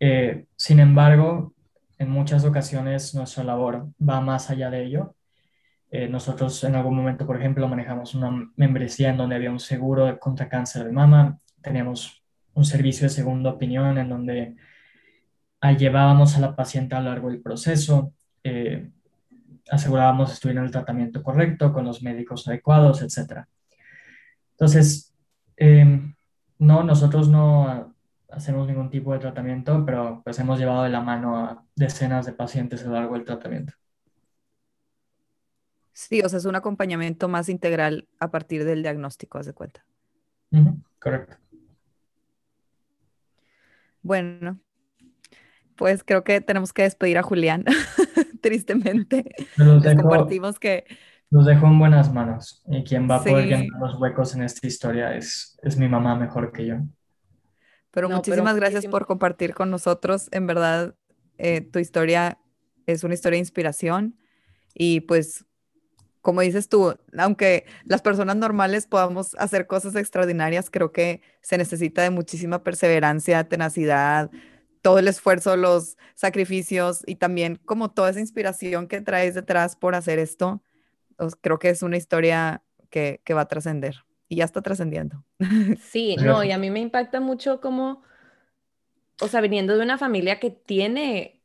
[0.00, 1.53] Eh, sin embargo,
[2.04, 5.16] en muchas ocasiones nuestra labor va más allá de ello.
[5.90, 10.18] Eh, nosotros en algún momento, por ejemplo, manejamos una membresía en donde había un seguro
[10.18, 12.22] contra cáncer de mama, teníamos
[12.54, 14.56] un servicio de segunda opinión en donde
[15.78, 18.12] llevábamos a la paciente a lo largo del proceso,
[18.42, 18.90] eh,
[19.70, 23.46] asegurábamos estuviera en el tratamiento correcto, con los médicos adecuados, etc.
[24.50, 25.14] Entonces,
[25.56, 26.02] eh,
[26.58, 27.93] no, nosotros no
[28.34, 32.32] hacemos ningún tipo de tratamiento, pero pues hemos llevado de la mano a decenas de
[32.32, 33.74] pacientes a lo largo del tratamiento.
[35.92, 39.84] Sí, o sea, es un acompañamiento más integral a partir del diagnóstico, haz de cuenta.
[40.98, 41.36] correcto.
[44.02, 44.60] Bueno,
[45.76, 47.64] pues creo que tenemos que despedir a Julián,
[48.42, 49.24] tristemente.
[49.56, 50.84] Les compartimos que
[51.30, 54.66] Los dejo en buenas manos y quien va a poder llenar los huecos en esta
[54.66, 56.76] historia es, es mi mamá mejor que yo.
[57.94, 60.28] Pero muchísimas gracias por compartir con nosotros.
[60.32, 60.96] En verdad,
[61.38, 62.38] eh, tu historia
[62.86, 64.18] es una historia de inspiración
[64.74, 65.44] y pues,
[66.20, 72.02] como dices tú, aunque las personas normales podamos hacer cosas extraordinarias, creo que se necesita
[72.02, 74.28] de muchísima perseverancia, tenacidad,
[74.82, 79.94] todo el esfuerzo, los sacrificios y también como toda esa inspiración que traes detrás por
[79.94, 80.62] hacer esto,
[81.16, 85.24] pues, creo que es una historia que, va a trascender y ya está trascendiendo.
[85.80, 88.02] Sí, no, y a mí me impacta mucho como,
[89.20, 91.40] o sea, viniendo de una familia que tiene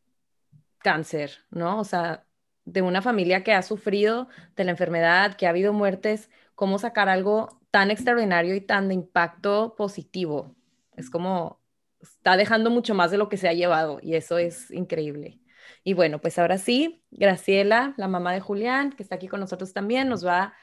[0.79, 1.79] cáncer, ¿no?
[1.79, 2.25] O sea,
[2.65, 7.09] de una familia que ha sufrido de la enfermedad, que ha habido muertes, cómo sacar
[7.09, 10.55] algo tan extraordinario y tan de impacto positivo.
[10.95, 11.61] Es como,
[12.01, 15.39] está dejando mucho más de lo que se ha llevado y eso es increíble.
[15.83, 19.73] Y bueno, pues ahora sí, Graciela, la mamá de Julián, que está aquí con nosotros
[19.73, 20.53] también, nos va a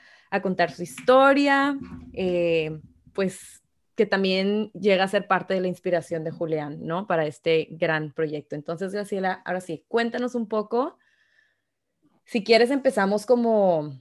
[0.42, 1.78] contar su historia,
[2.12, 2.80] eh,
[3.12, 3.62] pues
[3.94, 7.06] que también llega a ser parte de la inspiración de Julián, ¿no?
[7.06, 8.54] Para este gran proyecto.
[8.54, 10.98] Entonces, Graciela, ahora sí, cuéntanos un poco.
[12.24, 13.98] Si quieres, empezamos como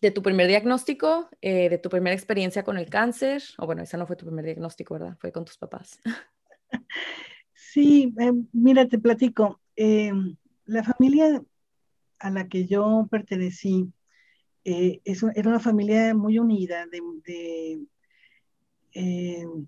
[0.00, 3.98] de tu primer diagnóstico, eh, de tu primera experiencia con el cáncer, o bueno, esa
[3.98, 5.16] no fue tu primer diagnóstico, ¿verdad?
[5.20, 6.00] Fue con tus papás.
[7.70, 9.60] Sí, eh, mira, te platico.
[9.76, 10.10] Eh,
[10.64, 11.42] la familia
[12.18, 13.92] a la que yo pertenecí
[15.04, 17.80] es, era una familia muy unida, de,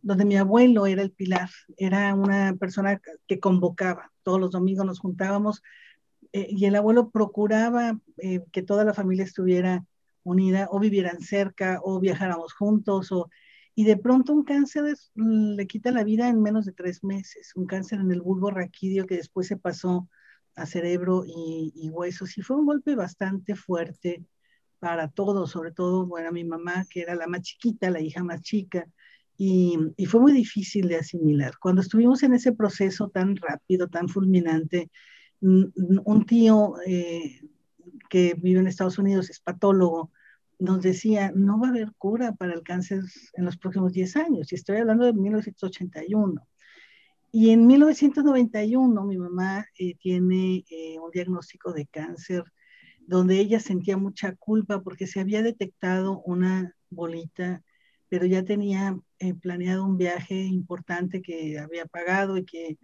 [0.03, 4.13] donde mi abuelo era el pilar, era una persona que convocaba.
[4.23, 5.63] Todos los domingos nos juntábamos
[6.33, 7.99] y el abuelo procuraba
[8.53, 9.85] que toda la familia estuviera
[10.23, 13.31] unida o vivieran cerca o viajáramos juntos o,
[13.75, 14.85] y de pronto un cáncer
[15.15, 19.07] le quita la vida en menos de tres meses, un cáncer en el bulbo raquídeo
[19.07, 20.09] que después se pasó
[20.55, 24.25] a cerebro y, huesos y fue un golpe bastante fuerte
[24.81, 28.43] para todos, sobre todo, bueno, mi mamá que era la más chiquita, la hija más
[28.43, 28.87] chica,
[29.37, 31.55] y, fue muy difícil de asimilar.
[31.61, 34.91] Cuando estuvimos en ese proceso tan rápido, tan fulminante,
[35.41, 37.41] un tío eh,
[38.11, 40.11] que vive en Estados Unidos, es patólogo,
[40.59, 43.01] nos decía, no va a haber cura para el cáncer
[43.35, 46.47] en los próximos 10 años, y estoy hablando de 1981.
[47.33, 52.45] Y en 1991 mi mamá eh, tiene eh, un diagnóstico de cáncer
[53.11, 57.63] donde ella sentía mucha culpa porque se había detectado una bolita,
[58.09, 62.79] pero ya tenía eh, planeado un viaje importante que había pagado y que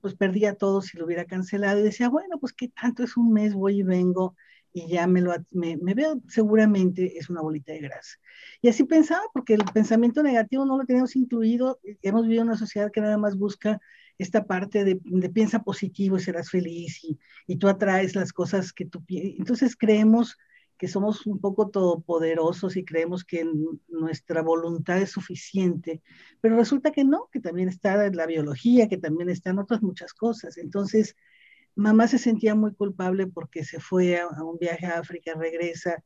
[0.00, 1.80] pues perdía todo si lo hubiera cancelado.
[1.80, 4.34] Y decía, bueno, pues qué tanto es un mes, voy y vengo
[4.72, 8.16] y ya me, lo, me, veo seguramente es una bolita de grasa.
[8.62, 12.90] Y así pensaba, porque el pensamiento negativo no lo tenemos incluido, hemos vivido una sociedad
[12.90, 13.80] que nada más busca
[14.18, 14.96] esta parte de,
[15.30, 20.36] piensa positivo y serás feliz y, y, tú atraes las cosas que tú Entonces creemos
[20.76, 23.44] que somos un poco todopoderosos y creemos que
[23.88, 26.02] nuestra voluntad es suficiente,
[26.40, 30.56] pero resulta que no, que también está la biología, que también están otras muchas cosas.
[30.56, 31.16] Entonces,
[31.74, 36.02] Mamá se sentía muy culpable porque se fue a, un viaje a África, regresa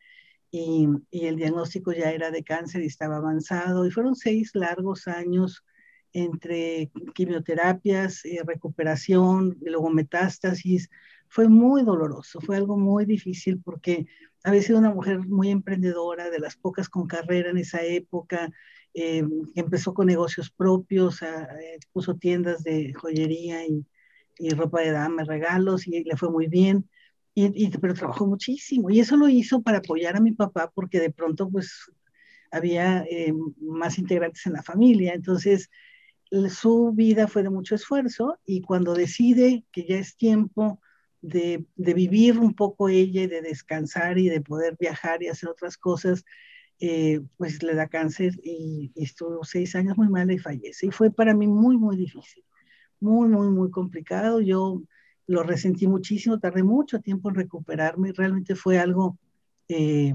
[0.51, 3.87] y, el diagnóstico ya era de cáncer y estaba avanzado.
[3.87, 5.65] Y fueron seis largos años
[6.13, 10.91] entre quimioterapias, eh, recuperación, luego metástasis.
[11.29, 14.07] Fue muy doloroso, fue algo muy difícil porque
[14.45, 18.51] había sido una mujer muy emprendedora, de las pocas con carrera en esa época,
[18.95, 23.85] eh, empezó con negocios propios, eh, puso tiendas de joyería y,
[24.57, 26.89] ropa de dama, regalos, y le fue muy bien.
[27.81, 31.49] Pero trabajó muchísimo y eso lo hizo para apoyar a mi papá porque de pronto
[31.49, 31.91] pues
[32.51, 35.71] había eh, más integrantes en la familia, entonces
[36.51, 40.81] su vida fue de mucho esfuerzo y cuando decide que ya es tiempo
[41.21, 45.49] de, de vivir un poco ella y de descansar y de poder viajar y hacer
[45.49, 46.25] otras cosas,
[46.81, 50.87] eh, pues le da cáncer y, y, estuvo seis años muy mal y fallece.
[50.87, 52.45] Y fue para mí muy, muy difícil
[53.03, 54.41] muy, muy, muy complicado.
[54.41, 54.83] Yo
[55.27, 59.19] lo resentí muchísimo, tardé mucho tiempo en recuperarme, realmente fue algo,
[59.69, 60.15] eh,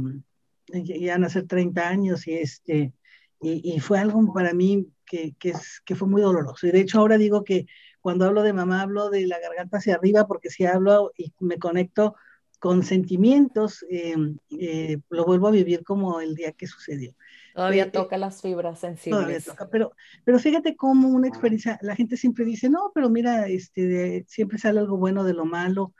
[0.68, 2.94] ya a nacer 30 años y, este,
[3.42, 6.68] y, fue algo para mí que, que, es, que fue muy doloroso.
[6.68, 7.66] Y de hecho ahora digo que
[8.02, 11.58] cuando hablo de mamá hablo de la garganta hacia arriba porque si hablo y me
[11.58, 12.16] conecto
[12.60, 14.16] con sentimientos, eh,
[14.50, 17.14] eh, lo vuelvo a vivir como el día que sucedió.
[17.54, 19.20] Todavía eh, toca las fibras sensibles.
[19.20, 19.94] Todavía toca, pero,
[20.24, 24.80] pero fíjate cómo una experiencia, la gente siempre dice, no, pero mira, este, siempre sale
[24.80, 25.94] algo bueno de lo malo.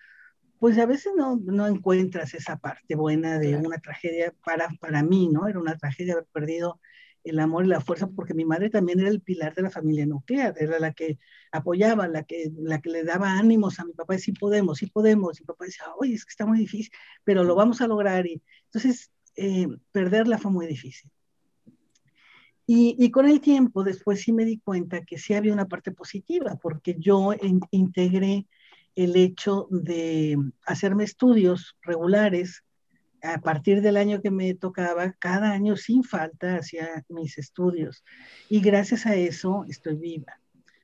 [0.60, 5.30] Pues a veces no, no encuentras esa parte buena de una tragedia para, para mí,
[5.30, 5.48] ¿no?
[5.48, 6.80] Era una tragedia haber perdido
[7.30, 10.06] el amor y la fuerza, porque mi madre también era el pilar de la familia
[10.06, 11.20] nuclear, era la que
[11.52, 15.40] apoyaba, la que, la que le daba ánimos a mi papá, sí podemos, sí podemos,
[15.40, 16.92] y papá decía, oye, es que está muy difícil,
[17.24, 21.12] pero lo vamos a lograr, y entonces eh, perderla fue muy difícil.
[22.70, 26.60] Y, con el tiempo, después sí me di cuenta que sí había una parte positiva,
[26.62, 27.32] porque yo
[27.72, 28.46] integré
[28.94, 32.66] el hecho de hacerme estudios regulares
[33.24, 38.04] a partir del año que me tocaba, cada año sin falta hacía mis estudios.
[38.50, 40.40] Y gracias a eso estoy viva,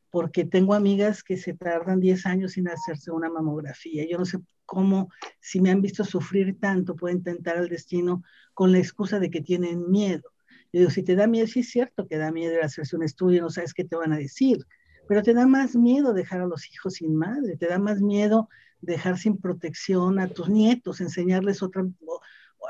[0.09, 4.05] porque tengo amigas que se tardan 10 años sin hacerse una mamografía.
[4.09, 5.09] Yo no sé cómo,
[5.39, 8.23] si me han visto sufrir tanto, pueden tentar al destino
[8.53, 10.31] con la excusa de que tienen miedo.
[10.71, 13.41] Yo digo, si te da miedo, sí es cierto que da miedo hacerse un estudio,
[13.41, 14.57] no sabes qué te van a decir,
[15.07, 18.49] pero te da más miedo dejar a los hijos sin madre, te da más miedo
[18.83, 21.85] dejar sin protección a tus nietos, enseñarles otra,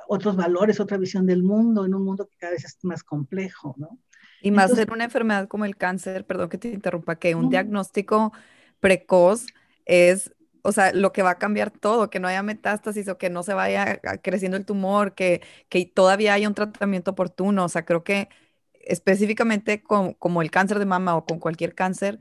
[0.07, 3.75] otros valores, otra visión del mundo, en un mundo que cada vez es más complejo,
[3.77, 3.99] ¿no?
[4.41, 8.33] Y más en una enfermedad como el cáncer, perdón que te interrumpa, que un diagnóstico
[8.81, 9.47] precoz
[9.85, 10.33] es
[10.63, 13.43] o sea, lo que va a cambiar todo, que no haya metástasis o que no
[13.43, 17.65] se vaya creciendo el tumor, que, que todavía haya un tratamiento oportuno.
[17.65, 18.29] O sea, creo que
[18.73, 22.17] específicamente con, como el cáncer de mama o con cualquier cáncer,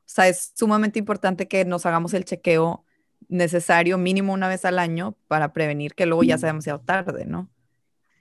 [0.00, 2.84] o sea, es sumamente importante que nos hagamos el chequeo
[3.28, 7.50] necesario mínimo una vez al año para prevenir que luego ya sea demasiado tarde, ¿no?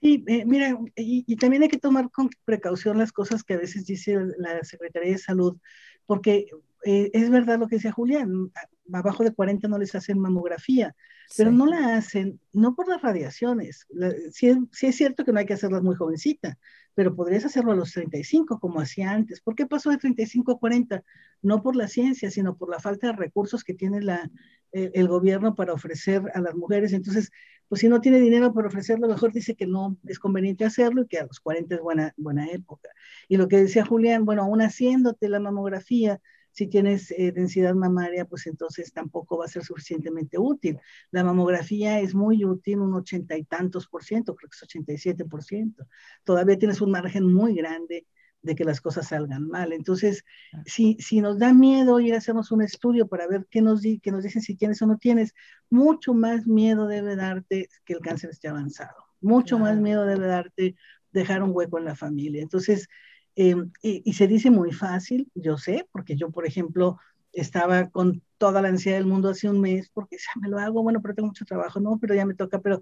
[0.02, 3.86] Sí, eh, mira, y, también hay que tomar con precaución las cosas que a veces
[3.86, 5.58] dice la Secretaría de Salud,
[6.06, 6.48] porque
[6.84, 8.52] eh, es verdad lo que decía Julián,
[8.94, 10.96] abajo de 40 no les hacen mamografía,
[11.38, 13.88] pero no la hacen, no por las radiaciones.
[14.32, 14.52] sí,
[14.82, 16.58] es cierto que no hay que hacerlas muy jovencita,
[16.94, 19.42] pero podrías hacerlo a los 35 como hacía antes.
[19.42, 21.04] ¿Por qué pasó de 35 a 40?
[21.42, 24.32] No por la ciencia, sino por la falta de recursos que tiene la,
[24.72, 26.94] el gobierno para ofrecer a las mujeres.
[26.94, 27.32] Entonces,
[27.68, 31.08] pues si no tiene dinero para ofrecerlo, mejor dice que no es conveniente hacerlo y
[31.08, 32.90] que a los 40 es buena, buena época.
[33.28, 36.22] Y lo que decía Julián, bueno, aún haciéndote la mamografía,
[36.56, 40.80] si tienes eh, densidad mamaria, pues entonces tampoco va a ser suficientemente útil.
[41.12, 45.26] La mamografía es muy útil, un ochenta y tantos por ciento, creo que es 87
[45.26, 45.86] por ciento.
[46.24, 48.08] Todavía tienes un margen muy grande
[48.42, 49.74] de que las cosas salgan mal.
[49.74, 50.24] Entonces,
[50.66, 54.00] si, si nos da miedo ir a hacernos un estudio para ver qué nos, di,
[54.06, 55.34] nos dicen si tienes o no tienes,
[55.70, 58.96] mucho más miedo debe darte que el cáncer esté avanzado.
[59.20, 60.78] Mucho más miedo debe darte
[61.12, 62.42] dejar un hueco en la familia.
[62.42, 62.88] Entonces,
[63.36, 66.98] Em, y, se dice muy fácil, yo sé, porque yo, por ejemplo,
[67.34, 70.84] estaba con toda la ansiedad del mundo hace un mes, porque ya me lo hago,
[70.84, 72.82] bueno, pero tengo mucho trabajo, no, pero ya me toca, pero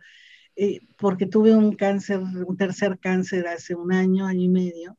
[0.55, 4.97] eh, porque tuve un cáncer, un tercer cáncer hace un año, año y medio,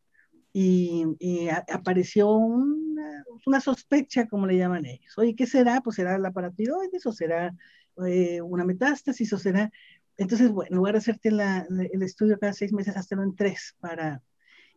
[0.52, 5.16] y, apareció una, una, sospecha, como le llaman ellos.
[5.18, 5.80] Oye, ¿qué será?
[5.82, 7.54] Pues será la paratiroides, o será
[8.06, 9.70] eh, una metástasis, o será...
[10.16, 13.74] Entonces, bueno, en lugar de hacerte la, el estudio cada seis meses, hazlo en tres
[13.80, 14.22] para,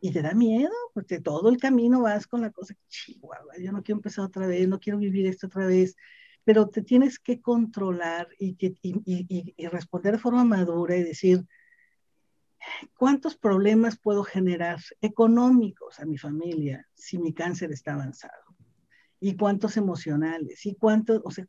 [0.02, 3.84] y te da miedo, porque todo el camino vas con la cosa, chihuahua, yo no
[3.84, 5.96] quiero empezar otra vez, no quiero vivir esto otra vez,
[6.44, 9.04] pero te tienes que controlar y, que, y,
[9.58, 11.46] y, responder de forma madura y decir,
[12.96, 18.56] ¿cuántos problemas puedo generar económicos a mi familia si mi cáncer está avanzado?
[19.20, 20.66] ¿Y cuántos emocionales?
[20.66, 21.48] ¿Y cuántos, o sea,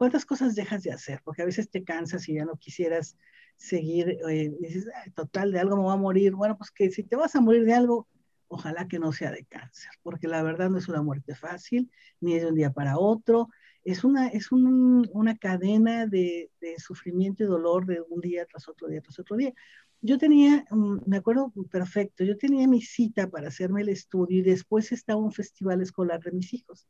[0.00, 1.20] cuántas cosas dejas de hacer?
[1.22, 3.18] Porque a veces te cansas y ya no quisieras
[3.56, 6.32] seguir, eh, dices, total, de algo me voy a morir.
[6.32, 8.08] Bueno, pues que si te vas a morir de algo,
[8.48, 12.32] ojalá que no sea de cáncer, porque la verdad no es una muerte fácil, ni
[12.32, 13.50] es de un día para otro,
[13.84, 18.88] es una, es una cadena de, de, sufrimiento y dolor de un día tras otro
[18.88, 19.52] día tras otro día.
[20.00, 24.42] Yo tenía, mm, me acuerdo perfecto, yo tenía mi cita para hacerme el estudio y
[24.42, 26.88] después estaba un festival escolar de mis hijos,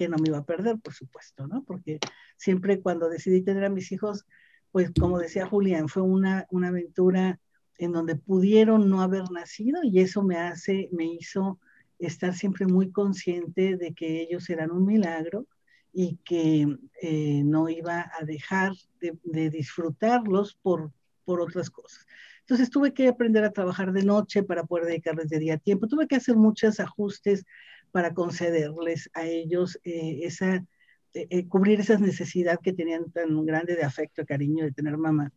[0.00, 1.62] que no me iba a perder, por supuesto, ¿no?
[1.62, 1.98] Porque
[2.38, 4.24] siempre cuando decidí tener a mis hijos,
[4.72, 7.38] pues como decía Julián, fue una, una aventura
[7.76, 11.60] en donde pudieron no haber nacido y eso me hace, me hizo
[11.98, 15.46] estar siempre muy consciente de que ellos eran un milagro
[15.92, 16.66] y que
[17.02, 18.72] eh, no iba a dejar
[19.02, 20.92] de, disfrutarlos por,
[21.26, 22.06] por otras cosas.
[22.40, 25.88] Entonces tuve que aprender a trabajar de noche para poder dedicarles de día a tiempo.
[25.88, 27.44] Tuve que hacer muchos ajustes
[27.90, 30.64] para concederles a ellos eh, esa,
[31.12, 35.32] eh, eh, cubrir esa necesidad que tenían tan grande de afecto, cariño, de tener mamá.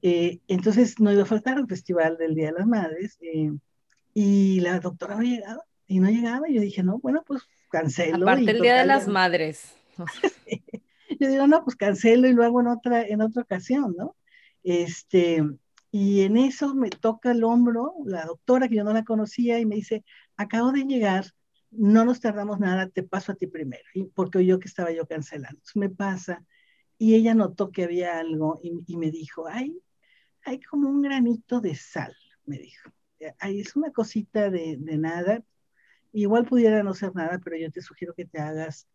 [0.00, 3.18] Eh, entonces no iba a faltar el festival del Día de las Madres
[4.14, 6.48] y la doctora no llegaba y no llegaba.
[6.48, 8.24] Y yo dije, no, bueno, pues cancelo.
[8.24, 9.74] Aparte el Día de las Madres.
[11.20, 14.16] yo digo, no, pues cancelo y lo hago en otra, en otra ocasión, ¿no?
[14.62, 15.44] Este,
[15.90, 19.66] y en eso me toca el hombro la doctora que yo no la conocía y
[19.66, 20.02] me dice,
[20.38, 21.26] acabo de llegar
[21.70, 25.60] no nos tardamos nada, te paso a ti primero, porque oyó que estaba yo cancelando.
[25.74, 26.44] me pasa
[26.98, 29.80] y ella notó que había algo y, me dijo, hay,
[30.44, 32.14] hay como un granito de sal,
[32.44, 32.90] me dijo.
[33.38, 35.42] ahí es una cosita de nada.
[36.12, 38.88] Igual pudiera no ser nada, pero yo te sugiero que te hagas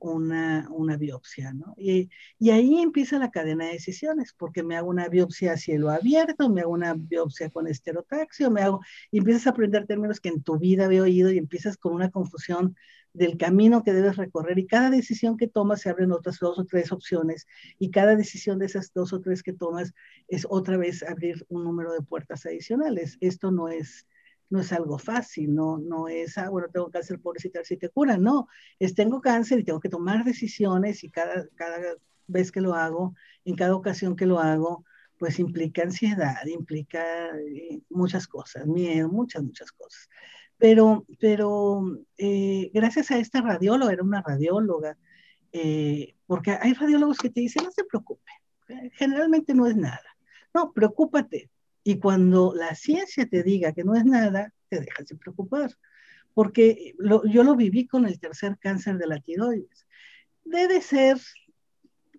[0.00, 1.74] una, una biopsia, ¿no?
[1.76, 5.90] Y, y, ahí empieza la cadena de decisiones, porque me hago una biopsia a cielo
[5.90, 8.80] abierto, me hago una biopsia con esterotaxio, me hago,
[9.10, 12.10] y empiezas a aprender términos que en tu vida había oído y empiezas con una
[12.10, 12.76] confusión
[13.16, 16.64] del camino que debes recorrer y cada decisión que tomas se abren otras dos o
[16.66, 17.46] tres opciones
[17.78, 19.94] y cada decisión de esas dos o tres que tomas
[20.28, 23.16] es otra vez abrir un número de puertas adicionales.
[23.20, 24.06] Esto no es
[24.48, 28.16] no es algo fácil, no, no es, ah, bueno, tengo cáncer, pobrecita, si te cura,
[28.16, 31.78] no, es tengo cáncer y tengo que tomar decisiones y cada, cada
[32.26, 34.84] vez que lo hago, en cada ocasión que lo hago,
[35.18, 37.02] pues implica ansiedad, implica
[37.38, 40.08] eh, muchas cosas, miedo, muchas, muchas cosas.
[40.58, 41.82] Pero, pero
[42.16, 44.96] eh, gracias a esta radióloga, era una radióloga,
[45.52, 48.30] eh, porque hay radiólogos que te dicen, no se preocupe,
[48.94, 50.16] generalmente no es nada.
[50.54, 51.50] No, preocúpate,
[51.86, 55.70] y cuando la ciencia te diga que no es nada, te dejas de preocupar.
[56.34, 56.96] Porque
[57.30, 59.86] yo lo viví con el tercer cáncer de la tiroides.
[60.42, 61.16] Debe ser,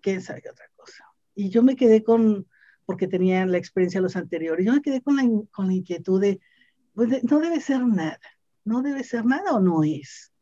[0.00, 1.04] quién sabe otra cosa.
[1.34, 2.46] Y yo me quedé con,
[2.86, 6.18] porque tenía la experiencia de los anteriores, yo me quedé con la, con la inquietud
[6.18, 6.40] de,
[6.94, 8.18] pues no debe ser nada.
[8.64, 10.32] No debe ser nada o no es.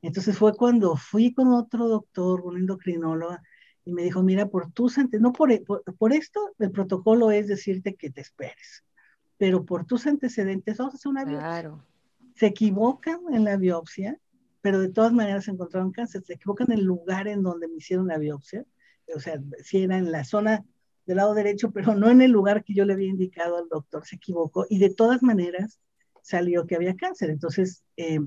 [0.00, 3.38] Entonces fue cuando fui con otro doctor, un endocrinólogo,
[3.84, 5.50] y me dijo, mira, por tus antecedentes, no por,
[5.96, 8.84] por, esto, el protocolo es decirte que te esperes,
[9.38, 11.48] pero por tus antecedentes vamos a hacer una biopsia.
[11.48, 11.86] Claro.
[12.36, 14.18] Se equivocan en la biopsia,
[14.60, 18.06] pero de todas maneras encontraron cáncer, se equivocan en el lugar en donde me hicieron
[18.06, 18.64] la biopsia,
[19.14, 20.64] o sea, si era en la zona
[21.06, 24.06] del lado derecho, pero no en el lugar que yo le había indicado al doctor,
[24.06, 25.80] se equivocó y de todas maneras
[26.22, 27.30] salió que había cáncer.
[27.30, 28.20] Entonces, eh,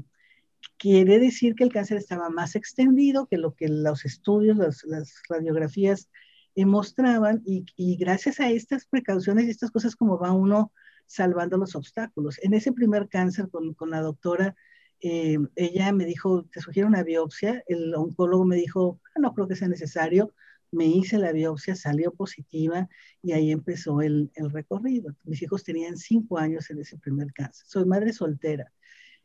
[0.77, 6.09] quiere decir que el cáncer estaba más extendido que lo que los estudios, las, radiografías
[6.55, 7.65] eh, mostraban y,
[7.97, 10.71] gracias a estas precauciones y estas cosas como va uno
[11.05, 12.39] salvando los obstáculos.
[12.41, 14.55] En ese primer cáncer con, con la doctora,
[15.01, 19.47] eh, ella me dijo, te sugiero una biopsia, el oncólogo me dijo, ah, no creo
[19.47, 20.33] que sea necesario,
[20.71, 22.89] me hice la biopsia, salió positiva
[23.21, 25.15] y ahí empezó el, el recorrido.
[25.23, 27.65] Mis hijos tenían cinco años en ese primer cáncer.
[27.67, 28.71] Soy madre soltera.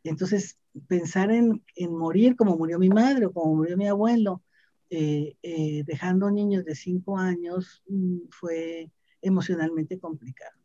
[0.04, 4.42] Entonces, pensar en, morir como murió mi madre o como murió mi abuelo,
[4.90, 8.90] eh, eh, dejando niños de cinco años, mm, fue
[9.22, 10.58] emocionalmente complicado.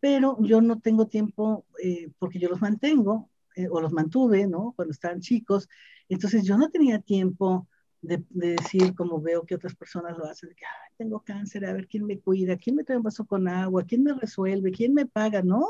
[0.00, 3.30] Pero yo no tengo tiempo, eh, porque yo los mantengo,
[3.72, 4.72] o los mantuve, ¿no?
[4.76, 5.68] Cuando estaban chicos.
[6.08, 7.66] Entonces yo no tenía tiempo
[8.00, 10.64] de, decir, como veo que otras personas lo hacen, que
[10.96, 14.04] tengo cáncer, a ver quién me cuida, quién me trae un vaso con agua, quién
[14.04, 15.66] me resuelve, quién me paga, ¿no?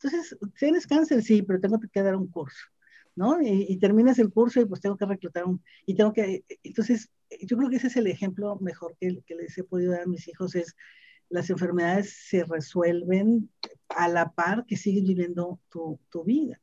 [0.00, 1.22] Entonces, ¿tienes cáncer?
[1.22, 2.66] Sí, pero tengo que dar un curso,
[3.14, 3.40] ¿no?
[3.42, 7.10] Y, terminas el curso y pues tengo que reclutar un, y tengo que, entonces,
[7.42, 10.06] yo creo que ese es el ejemplo mejor que, que les he podido dar a
[10.06, 10.76] mis hijos, es
[11.28, 13.50] las enfermedades se resuelven
[13.88, 16.60] a la par que sigues viviendo tu, tu vida.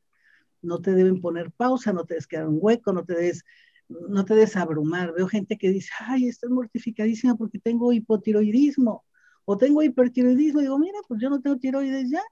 [0.62, 3.44] No te deben poner pausa, no te debes quedar un hueco, no te debes
[3.88, 5.12] no te desabrumar.
[5.14, 9.04] Veo gente que dice, ay, estás mortificadísima porque tengo hipotiroidismo
[9.44, 10.60] o tengo hipertiroidismo.
[10.60, 12.22] Y digo, mira, pues yo no tengo tiroides ya.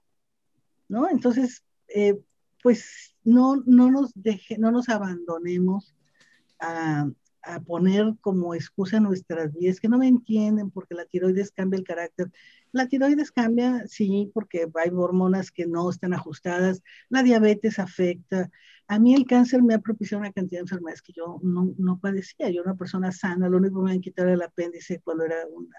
[0.87, 1.09] ¿No?
[1.09, 2.19] Entonces, eh,
[2.61, 5.93] pues no, no, nos deje, no nos abandonemos
[6.59, 7.09] a,
[7.43, 11.83] a, poner como excusa nuestras vidas, que no me entienden porque la tiroides cambia el
[11.83, 12.31] carácter.
[12.71, 18.49] La tiroides cambia, sí, porque hay hormonas que no están ajustadas, la diabetes afecta.
[18.87, 21.99] A mí el cáncer me ha propiciado una cantidad de enfermedades que yo no, no
[21.99, 22.49] padecía.
[22.49, 25.45] Yo era una persona sana, lo único que me han quitado el apéndice cuando era
[25.51, 25.75] una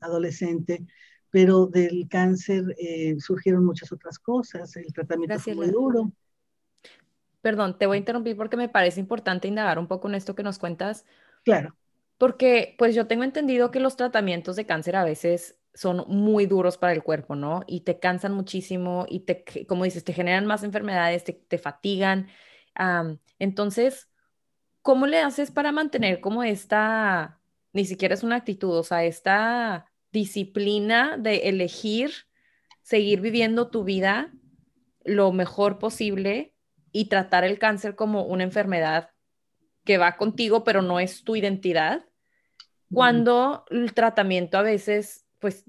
[0.00, 0.86] adolescente,
[1.30, 6.12] pero del cáncer eh, surgieron muchas otras cosas, el tratamiento fue muy duro.
[7.40, 10.42] Perdón, te voy a interrumpir porque me parece importante indagar un poco en esto que
[10.42, 11.06] nos cuentas.
[11.44, 11.76] Claro.
[12.18, 16.76] Porque pues yo tengo entendido que los tratamientos de cáncer a veces son muy duros
[16.76, 17.62] para el cuerpo, ¿no?
[17.66, 22.28] Y te cansan muchísimo y te, como dices, te generan más enfermedades, te, te fatigan.
[23.38, 24.10] entonces,
[24.82, 27.40] ¿cómo le haces para mantener como esta,
[27.72, 32.10] ni siquiera es una actitud, o sea, esta disciplina de elegir
[32.82, 34.32] seguir viviendo tu vida
[35.04, 36.54] lo mejor posible
[36.92, 39.10] y tratar el cáncer como una enfermedad
[39.84, 42.04] que va contigo, pero no es tu identidad,
[42.92, 45.64] cuando el tratamiento a veces, pues,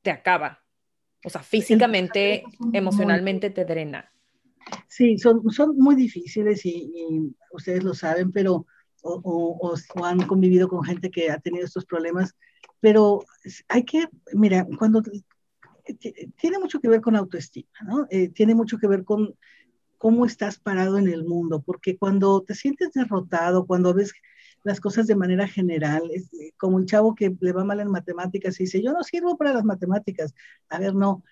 [0.00, 0.64] te acaba.
[1.24, 4.10] O sea, físicamente, emocionalmente te drena.
[4.88, 8.66] Sí, son, son muy difíciles y, ustedes lo saben, pero
[9.02, 12.34] o, han convivido con gente que ha tenido estos problemas
[12.80, 13.24] pero
[13.68, 15.02] hay que, mira, cuando
[16.36, 18.06] tiene mucho que ver con autoestima, ¿no?
[18.10, 19.34] Eh, tiene mucho que ver con
[19.98, 24.12] cómo estás parado en el mundo, porque cuando te sientes derrotado, cuando ves
[24.62, 28.58] las cosas de manera general, es como el chavo que le va mal en matemáticas
[28.60, 30.34] y dice, yo no sirvo para las matemáticas.
[30.68, 31.22] A ver, no,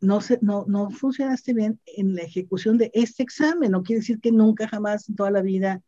[0.00, 3.70] no, se, no, no funcionaste bien en la ejecución de este examen.
[3.70, 5.82] No quiere decir que nunca jamás en toda la vida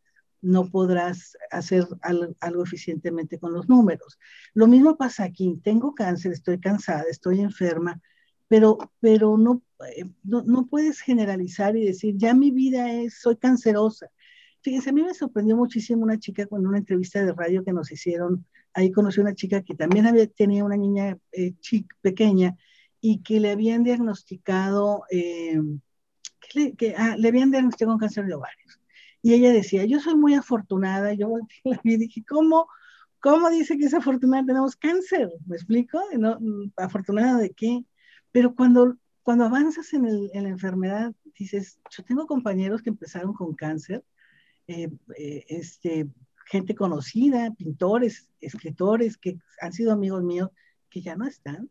[0.45, 4.19] no podrás hacer algo, eficientemente con los números.
[4.53, 5.61] Lo mismo pasa aquí.
[5.63, 8.01] Tengo cáncer, estoy cansada, estoy enferma,
[8.49, 9.63] pero, pero no,
[9.97, 14.11] eh, no, no, puedes generalizar y decir, ya mi vida es, soy cancerosa.
[14.63, 17.91] Fíjense, a mí me sorprendió muchísimo una chica con una entrevista de radio que nos
[17.91, 18.47] hicieron.
[18.73, 22.57] Ahí conocí una chica que también había, tenía una niña eh, chica, pequeña
[23.01, 25.61] y que le habían diagnosticado, eh,
[26.41, 28.81] que, le, que ah, le habían diagnosticado un cáncer de ovarios.
[29.25, 31.15] Y ella decía, yo soy muy afortunada.
[31.15, 32.69] Yo la vi y dije, ¿cómo?
[33.21, 34.45] ¿Cómo dice que es afortunada?
[34.45, 35.99] Tenemos cáncer, ¿me explico?
[36.19, 36.39] ¿No?
[36.77, 37.87] ¿Afortunada de qué?
[38.33, 43.33] Pero cuando, cuando avanzas en, el, en la enfermedad, dices, yo tengo compañeros que empezaron
[43.33, 44.05] con cáncer,
[44.67, 46.07] eh, eh, este,
[46.45, 50.51] gente conocida, pintores, escritores que han sido amigos míos,
[50.91, 51.71] que ya no están,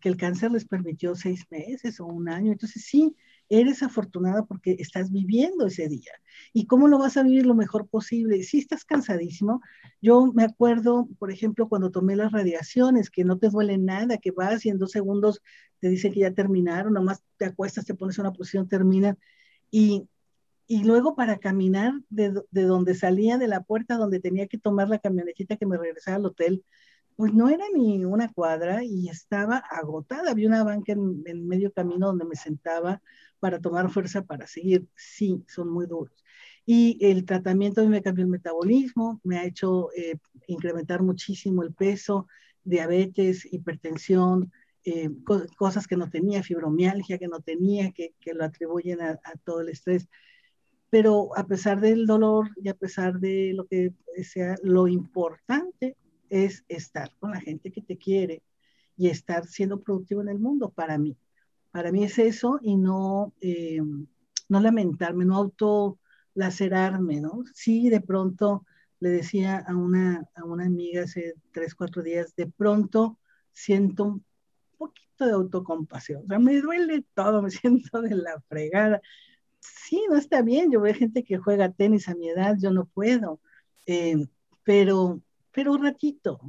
[0.00, 2.50] que el cáncer les permitió seis meses o un año.
[2.50, 3.14] Entonces sí,
[3.48, 6.12] eres afortunada porque estás viviendo ese día.
[6.52, 8.42] ¿Y cómo lo vas a vivir lo mejor posible?
[8.42, 9.60] Si estás cansadísimo,
[10.00, 14.30] yo me acuerdo, por ejemplo, cuando tomé las radiaciones, que no te duele nada, que
[14.30, 15.42] vas y en dos segundos
[15.80, 19.18] te dicen que ya terminaron, nomás te acuestas, te pones en una posición, terminan.
[19.70, 20.08] Y,
[20.66, 24.88] y luego para caminar de, de donde salía de la puerta donde tenía que tomar
[24.88, 26.64] la camionetita que me regresaba al hotel,
[27.18, 30.30] pues no era ni una cuadra y estaba agotada.
[30.30, 33.02] Había una banca en, en, medio camino donde me sentaba
[33.40, 34.86] para tomar fuerza para seguir.
[34.94, 36.24] Sí, son muy duros.
[36.66, 40.16] Y el tratamiento a mí me cambió el metabolismo, me ha hecho eh,
[40.46, 42.26] incrementar muchísimo el peso,
[42.64, 44.52] diabetes, hipertensión,
[44.84, 49.10] eh, co cosas que no tenía, fibromialgia que no tenía, que, que lo atribuyen a,
[49.24, 50.08] a todo el estrés
[50.90, 55.96] pero a pesar del dolor y a pesar de lo que sea, lo importante
[56.30, 58.42] es estar con la gente que te quiere
[58.96, 61.16] y estar siendo productivo en el mundo para mí.
[61.70, 63.80] Para mí es eso y no, eh,
[64.48, 67.44] no lamentarme, no autolacerarme, ¿no?
[67.54, 68.64] Sí, de pronto
[69.00, 73.18] le decía a una, a una amiga hace tres, cuatro días, de pronto
[73.52, 74.24] siento un
[74.76, 76.24] poquito de autocompasión.
[76.24, 79.00] O sea, me duele todo, me siento de la fregada.
[79.60, 80.70] Sí, no está bien.
[80.70, 83.40] Yo veo gente que juega tenis a mi edad, yo no puedo.
[83.86, 84.26] Eh,
[84.64, 85.20] pero
[85.58, 86.40] pero un ratito.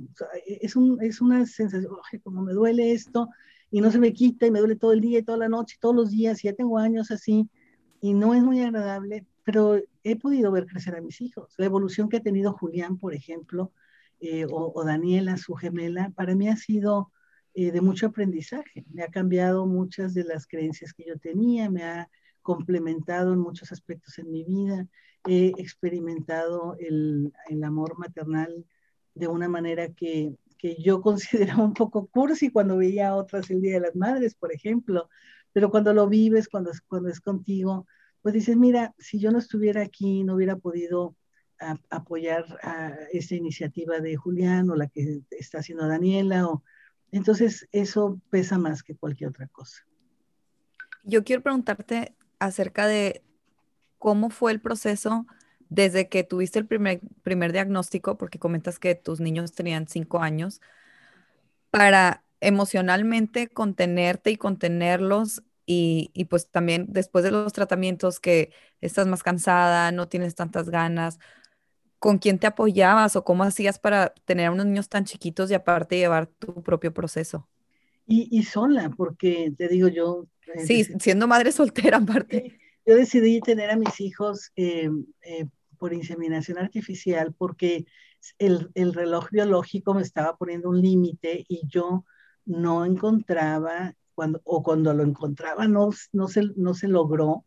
[0.46, 1.92] E, es, un, es una sensación,
[2.24, 3.30] como me duele esto
[3.72, 5.78] y no se me quita y me duele todo el día y toda la noche,
[5.80, 7.50] todos los días, y ya tengo años así
[8.02, 11.54] y no es muy agradable, pero he podido ver crecer a mis hijos.
[11.58, 13.72] La evolución que ha tenido Julián, por ejemplo,
[14.22, 17.12] eh, o, o, Daniela, su gemela, para mí ha sido
[17.54, 18.86] eh, de mucho aprendizaje.
[18.92, 22.10] Me ha cambiado muchas de las creencias que yo tenía, me ha
[22.42, 24.88] complementado en muchos aspectos en mi vida.
[25.28, 28.66] He experimentado el, el amor maternal
[29.14, 33.62] de una manera que, que yo consideraba un poco cursi cuando veía a otras el
[33.62, 35.10] Día de las Madres, por ejemplo,
[35.51, 37.88] pero cuando lo vives, cuando cuando es contigo,
[38.22, 41.16] pues dices, mira, si yo no estuviera aquí, no hubiera podido
[41.60, 46.64] a, apoyar a esta iniciativa de Julián o la que está haciendo Daniela, o,
[47.12, 49.86] entonces eso pesa más que cualquier otra cosa.
[51.03, 53.24] Yo quiero preguntarte acerca de
[53.97, 55.26] cómo fue el proceso
[55.70, 60.62] desde que tuviste el primer, primer diagnóstico, porque comentas que tus niños tenían cinco años,
[61.70, 68.52] para emocionalmente contenerte y contenerlos y, y, pues también después de los tratamientos que
[68.82, 71.20] estás más cansada, no tienes tantas ganas,
[72.00, 75.54] ¿con quién te apoyabas o cómo hacías para tener a unos niños tan chiquitos y
[75.54, 77.48] aparte llevar tu propio proceso?
[78.08, 80.26] Y, y sola, porque te digo yo...
[80.66, 82.58] Sí, siendo madre soltera aparte.
[82.86, 84.90] Yo decidí tener a mis hijos eh,
[85.22, 85.46] eh,
[85.80, 87.86] por inseminación artificial porque
[88.38, 92.06] el, el reloj biológico me estaba poniendo un límite y yo
[92.46, 97.46] no encontraba, cuando, o cuando lo encontraba no, no, se, no se logró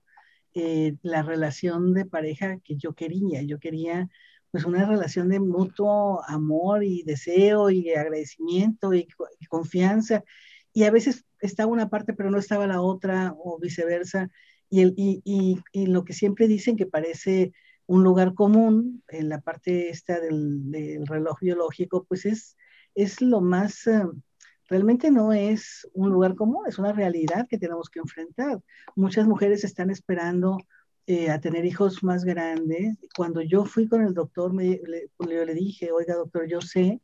[0.54, 3.42] eh, la relación de pareja que yo quería.
[3.42, 4.08] Yo quería
[4.50, 9.08] pues una relación de mutuo amor y deseo y agradecimiento y,
[9.48, 10.24] confianza.
[10.74, 14.30] Y a veces estaba una parte pero no estaba la otra o viceversa.
[14.70, 15.22] Y, el, y,
[15.72, 17.52] y lo que siempre dicen que parece
[17.86, 22.56] un lugar común en la parte esta del, del reloj biológico, pues es,
[22.94, 24.12] es lo más, uh,
[24.68, 28.60] realmente no es un lugar común, es una realidad que tenemos que enfrentar.
[28.96, 30.58] Muchas mujeres están esperando
[31.06, 32.96] eh, a tener hijos más grandes.
[33.16, 37.00] Cuando yo fui con el doctor, me, le, yo le dije, oiga doctor, yo sé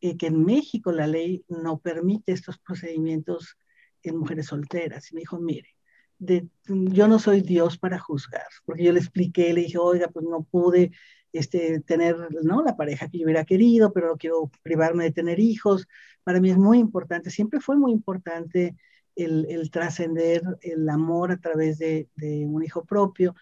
[0.00, 3.58] eh, que en México la ley no permite estos procedimientos
[4.02, 5.12] en mujeres solteras.
[5.12, 5.75] Y me dijo, mire,
[6.18, 10.24] de, yo no soy Dios para juzgar, porque yo le expliqué, le dije, oiga, pues
[10.24, 10.92] no pude
[11.32, 12.62] este, tener ¿no?
[12.62, 15.86] la pareja que yo hubiera querido, pero no quiero privarme de tener hijos.
[16.24, 18.76] Para mí es muy importante, siempre fue muy importante
[19.14, 23.34] el, trascender el amor a través de, de, un hijo propio.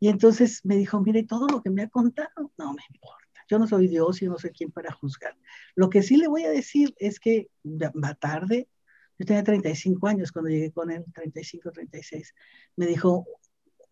[0.00, 3.22] Y entonces me dijo, mire, todo lo que me ha contado, no me importa.
[3.48, 5.36] Yo no soy Dios y no sé quién para juzgar.
[5.74, 8.68] Lo que sí le voy a decir es que va tarde.
[9.18, 12.34] Yo tenía 35 años cuando llegué con él, 35, 36.
[12.76, 13.26] Me dijo,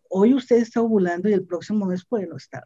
[0.09, 2.63] hoy usted está ovulando y el próximo mes puede no estar.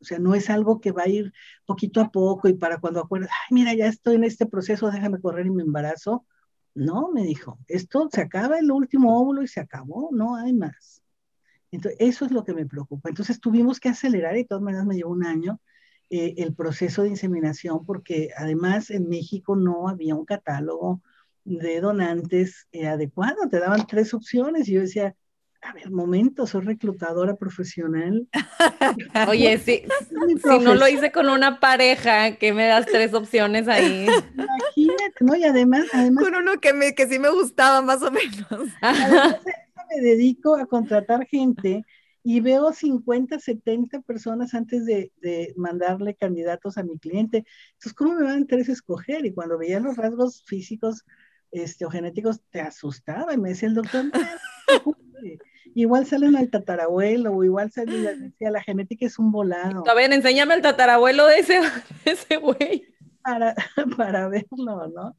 [0.00, 1.32] O sea, no es algo que va a ir
[1.66, 5.20] poquito a poco y para cuando acuerdas, ay, mira, ya estoy en este proceso, déjame
[5.20, 6.26] correr y me embarazo.
[6.74, 11.02] No, me dijo, esto se acaba el último óvulo y se acabó, no hay más.
[11.70, 13.08] Entonces, eso es lo que me preocupa.
[13.08, 15.60] Entonces, tuvimos que acelerar, y de todas maneras me llevó un año,
[16.10, 21.02] eh, el proceso de inseminación, porque además en México no había un catálogo
[21.44, 25.14] de donantes eh, adecuado, te daban tres opciones y yo decía,
[25.64, 28.28] a ver, momento, soy reclutadora profesional.
[29.28, 29.82] Oye, si,
[30.42, 34.06] si no lo hice con una pareja, ¿qué me das tres opciones ahí?
[34.76, 35.36] Imagínate, ¿no?
[35.36, 36.24] Y además, además...
[36.24, 38.70] Con uno que, me, que sí me gustaba más o menos.
[38.82, 39.36] Además,
[39.94, 41.82] me dedico a contratar gente
[42.22, 47.44] y veo 50, 70 personas antes de, de, mandarle candidatos a mi cliente.
[47.72, 49.24] Entonces, ¿cómo me va a interés escoger?
[49.24, 51.04] Y cuando veía los rasgos físicos
[51.54, 54.06] este, o genéticos, te asustaba y me decía el doctor,
[55.74, 59.88] igual salen al tatarabuelo o igual sale, decía, la genética es un volado.
[59.88, 61.60] A ver, enséñame el tatarabuelo de ese,
[62.04, 62.88] ese güey.
[63.22, 63.54] Para,
[63.96, 65.16] para verlo, ¿no?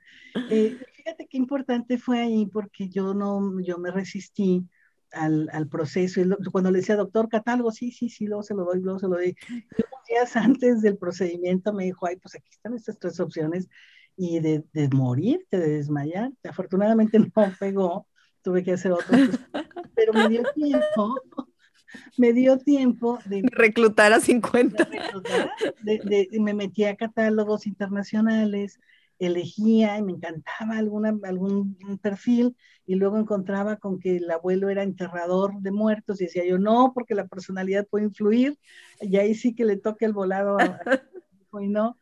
[0.49, 4.67] Eh, fíjate qué importante fue ahí porque yo no, yo me resistí
[5.13, 6.19] al, al proceso.
[6.19, 9.07] Y cuando le decía, doctor, catálogo, sí, sí, sí, luego se lo doy, luego se
[9.07, 9.35] lo doy.
[9.49, 13.69] unos días antes del procedimiento me dijo, ay, pues aquí están estas tres opciones
[14.17, 16.49] y de, de morirte, de desmayarte.
[16.49, 18.07] Afortunadamente no pegó,
[18.41, 19.07] tuve que hacer otro,
[19.95, 21.21] pero me dio tiempo,
[22.17, 24.87] me dio tiempo de reclutar a 50.
[25.83, 28.79] De, me metí a catálogos internacionales,
[29.17, 32.55] elegía y me encantaba alguna, algún perfil
[32.85, 36.91] y luego encontraba con que el abuelo era enterrador de muertos y decía yo, no,
[36.93, 38.59] porque la personalidad puede influir
[38.99, 40.79] y ahí sí que le toque el volado a,
[41.61, 41.97] y no.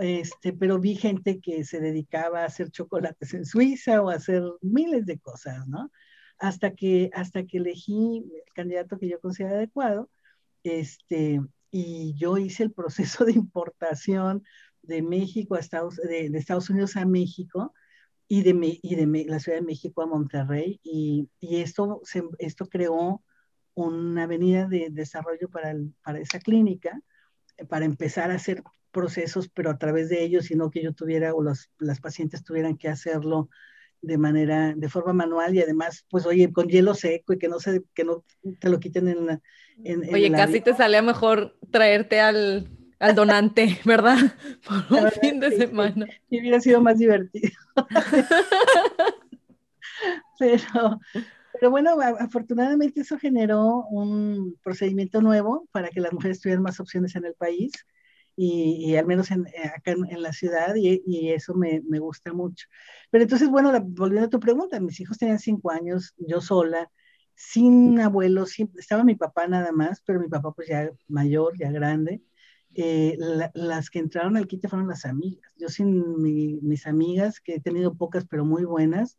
[0.00, 4.42] Este, pero vi gente que se dedicaba a hacer chocolates en Suiza o a hacer
[4.62, 5.90] miles de cosas, ¿no?
[6.38, 10.10] Hasta que, hasta que elegí el candidato que yo consideraba adecuado,
[10.64, 11.40] este,
[11.70, 14.42] y yo hice el proceso de importación
[14.82, 17.74] de México a Estados, de, Estados Unidos a México
[18.26, 22.00] y de, y de la Ciudad de México a Monterrey, y, y esto,
[22.38, 23.22] esto creó
[23.74, 27.00] una avenida de desarrollo para, para esa clínica,
[27.68, 31.42] para empezar a hacer procesos, pero a través de ellos, sino que yo tuviera o
[31.42, 33.48] los, las pacientes tuvieran que hacerlo
[34.02, 37.60] de manera, de forma manual y además, pues oye, con hielo seco y que no
[37.60, 38.24] se, que no
[38.58, 39.40] te lo quiten en la...
[40.12, 44.18] oye, casi te salía mejor traerte al, al donante, ¿verdad?
[44.66, 46.06] Por un fin de semana.
[46.30, 47.52] Y hubiera sido más divertido.
[50.38, 51.00] pero,
[51.60, 57.14] pero bueno, afortunadamente eso generó un procedimiento nuevo para que las mujeres tuvieran más opciones
[57.16, 57.72] en el país
[58.34, 62.66] y, al menos en, eh, acá en, la ciudad y, eso me, gusta mucho.
[63.10, 66.90] Pero entonces, bueno, volviendo a tu pregunta, mis hijos tenían cinco años, yo sola,
[67.34, 68.46] sin abuelo,
[68.78, 72.22] estaba mi papá nada más, pero mi papá pues ya mayor, ya grande.
[72.74, 73.18] Eh,
[73.52, 75.52] las que entraron al quite fueron las amigas.
[75.58, 79.18] Yo sin mis amigas, que he tenido pocas pero muy buenas,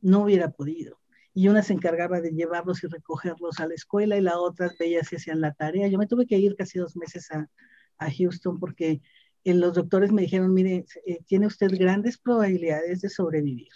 [0.00, 1.01] no hubiera podido.
[1.34, 5.02] Y una se encargaba de llevarlos y recogerlos a la escuela y la otra veía
[5.02, 5.88] si hacían la tarea.
[5.88, 7.48] Yo me tuve que ir casi dos meses a,
[7.98, 9.00] a Houston porque
[9.44, 13.72] eh, los doctores me dijeron, mire, eh, tiene usted grandes probabilidades de sobrevivir,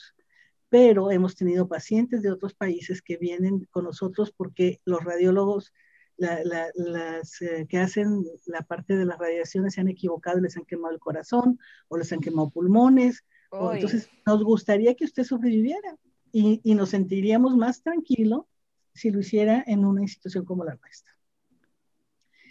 [0.69, 5.73] pero hemos tenido pacientes de otros países que vienen con nosotros porque los radiólogos
[6.19, 10.95] las eh, que hacen la parte de las radiaciones se han equivocado, les han quemado
[10.95, 13.23] el corazón o les han quemado pulmones.
[13.53, 15.99] entonces, nos gustaría que usted sobreviviera
[16.33, 18.49] y, nos sentiríamos más tranquilo
[18.93, 21.13] si lo hiciera en una institución como la nuestra.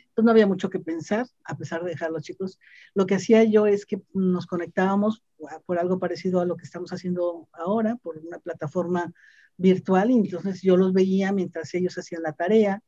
[0.09, 2.59] Entonces no había mucho que pensar, a pesar de dejar a los chicos.
[2.93, 5.23] Lo que hacía yo es que nos conectábamos
[5.65, 9.13] por algo parecido a lo que estamos haciendo ahora, por una plataforma
[9.57, 12.81] virtual, y entonces yo los veía mientras ellos hacían la tarea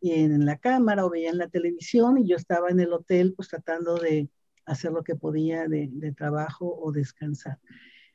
[0.00, 3.96] en la cámara o veían la televisión y yo estaba en el hotel pues tratando
[3.96, 4.30] de
[4.64, 7.58] hacer lo que podía de, trabajo o descansar.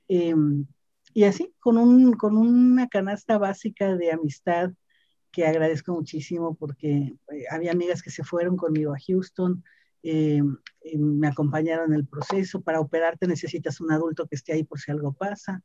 [0.07, 0.65] Em,
[1.15, 4.73] y así, con, un, con una canasta básica de amistad
[5.31, 9.63] que agradezco muchísimo porque eh, había amigas que se fueron conmigo a Houston,
[10.03, 10.41] eh,
[10.97, 12.61] me acompañaron en el proceso.
[12.61, 15.63] Para operarte necesitas un adulto que esté ahí por si algo pasa.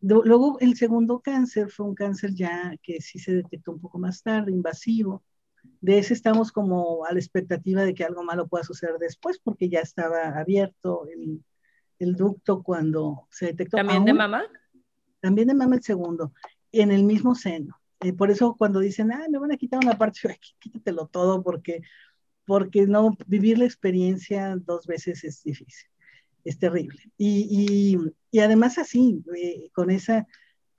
[0.00, 4.24] Luego el segundo cáncer fue un cáncer ya que sí se detectó un poco más
[4.24, 5.22] tarde, invasivo.
[5.80, 9.68] De ese estamos como a la expectativa de que algo malo pueda suceder después porque
[9.68, 11.44] ya estaba abierto el,
[12.00, 13.76] el ducto cuando se detectó.
[13.76, 14.42] ¿También de mamá?
[15.20, 16.32] También de mama el segundo,
[16.72, 17.80] en el mismo seno.
[18.02, 21.42] Y por eso cuando dicen, ah, me van a quitar una parte, yo, quítatelo todo
[21.42, 21.82] porque,
[22.46, 25.88] porque no, vivir la experiencia dos veces es difícil,
[26.44, 26.98] es terrible.
[27.16, 27.98] Y, y,
[28.30, 30.26] y además así, eh, con esa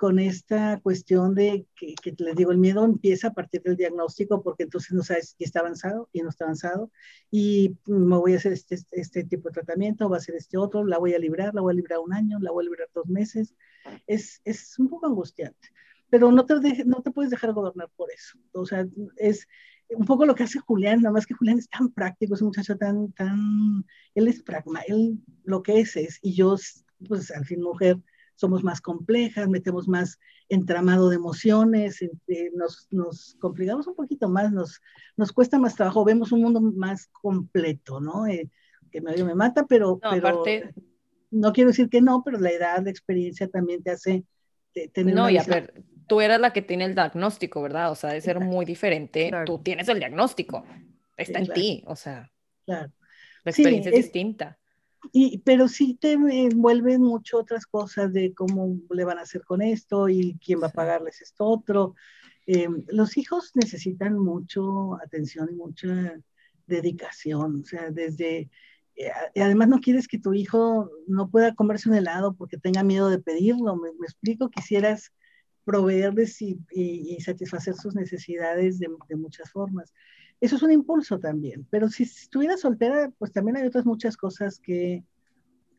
[0.02, 4.42] con esta cuestión de que, que, les digo, el miedo empieza a partir del diagnóstico
[4.42, 6.89] porque entonces no sabes si está avanzado y no está avanzado
[7.30, 10.84] y me voy a hacer este, este tipo de tratamiento, va a ser este otro,
[10.84, 13.06] la voy a librar, la voy a librar un año, la voy a librar dos
[13.06, 13.54] meses.
[14.08, 15.70] Es, es un poco angustiante,
[16.10, 18.38] pero no te, no te puedes dejar gobernar por eso.
[18.54, 18.86] O sea,
[19.18, 19.48] es
[19.90, 22.48] un poco lo que hace Julián, nada más que Julián es tan práctico, es un
[22.48, 26.56] muchacho tan, tan, él es pragma, él lo que es es, y yo,
[27.08, 27.98] pues al fin mujer,
[28.36, 30.20] somos más complejas, metemos más
[30.50, 34.82] entramado de emociones, eh, nos, nos, complicamos un poquito más, nos,
[35.16, 38.26] nos cuesta más trabajo, vemos un mundo más completo, ¿no?
[38.26, 38.50] Eh,
[38.92, 40.74] que medio me mata, pero, no, pero aparte...
[41.32, 44.26] no quiero decir que no, pero la edad, la experiencia también te hace
[44.94, 45.16] tener...
[45.16, 47.92] No, y a ver, tú eras la que tiene el diagnóstico, ¿verdad?
[47.92, 50.66] O sea, de ser muy diferente, tú tienes el diagnóstico,
[51.18, 52.32] está en ti, o sea,
[52.66, 52.92] claro.
[53.44, 54.60] la experiencia es distinta.
[55.12, 59.62] Y, pero sí te envuelven mucho otras cosas de cómo le van a hacer con
[59.62, 61.96] esto y quién va a pagarles esto otro.
[62.46, 66.14] Eh, los hijos necesitan mucho atención y mucha
[66.68, 68.50] dedicación, o sea, desde,
[69.06, 73.10] eh, además no quieres que tu hijo no pueda comerse un helado porque tenga miedo
[73.10, 75.12] de pedirlo, me, explico, quisieras
[75.64, 79.93] proveerles y, y, satisfacer sus necesidades de, muchas formas
[80.41, 81.68] eso es un impulso también.
[81.70, 85.04] Pero si estuviera soltera, pues también hay otras muchas cosas que,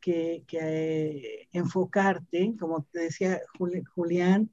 [0.01, 3.41] que, enfocarte, como te decía
[3.95, 4.51] Julián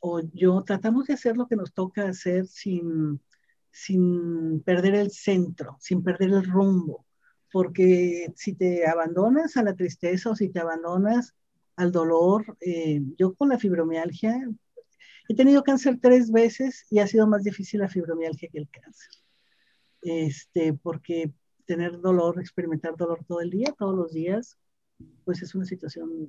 [0.00, 3.20] o yo, tratamos de hacer lo que nos toca hacer sin
[4.64, 7.06] perder el centro, sin perder el rumbo.
[7.52, 11.34] Porque si te abandonas a la tristeza o si te abandonas
[11.76, 14.48] al dolor, eh, yo con la fibromialgia,
[15.28, 19.10] he tenido cáncer tres veces y ha sido más difícil la fibromialgia que el cáncer.
[20.02, 21.32] Este, porque
[21.66, 24.58] tener dolor, experimentar dolor todo el día, todos los días,
[25.24, 26.28] pues es una situación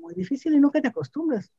[0.00, 1.52] muy difícil y nunca te acostumbras.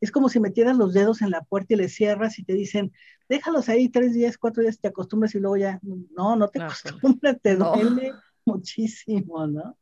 [0.00, 2.92] Es como si metieras los dedos en la puerta y le cierras y te dicen,
[3.28, 7.40] déjalos ahí tres días, cuatro días, te acostumbras y luego ya, no, no te acostumbras,
[7.42, 8.12] te duele
[8.52, 9.76] muchísimo, ¿no?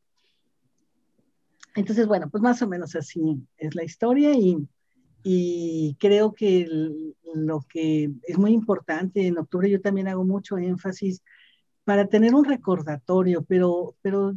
[1.74, 3.20] Entonces, bueno, pues más o menos así
[3.56, 4.66] es la historia y,
[5.98, 6.66] creo que
[7.34, 11.22] lo que es muy importante, en octubre yo también hago mucho énfasis
[11.84, 14.34] para tener un recordatorio, pero, pero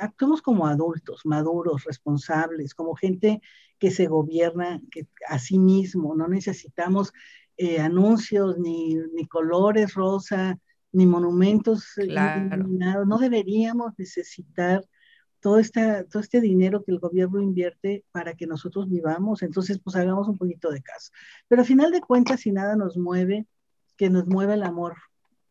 [0.00, 3.40] actuemos como adultos, maduros, responsables, como gente
[3.78, 7.12] que se gobierna que, a sí mismo, no necesitamos
[7.56, 10.58] eh, anuncios, ni, ni, colores rosa,
[10.94, 13.04] ni monumentos claro.
[13.04, 14.84] no deberíamos necesitar
[15.40, 19.96] todo, esta, todo este dinero que el gobierno invierte para que nosotros vivamos, entonces pues
[19.96, 21.10] hagamos un poquito de caso.
[21.48, 23.46] Pero al final de cuentas, si nada nos mueve,
[23.98, 24.94] que nos mueva el amor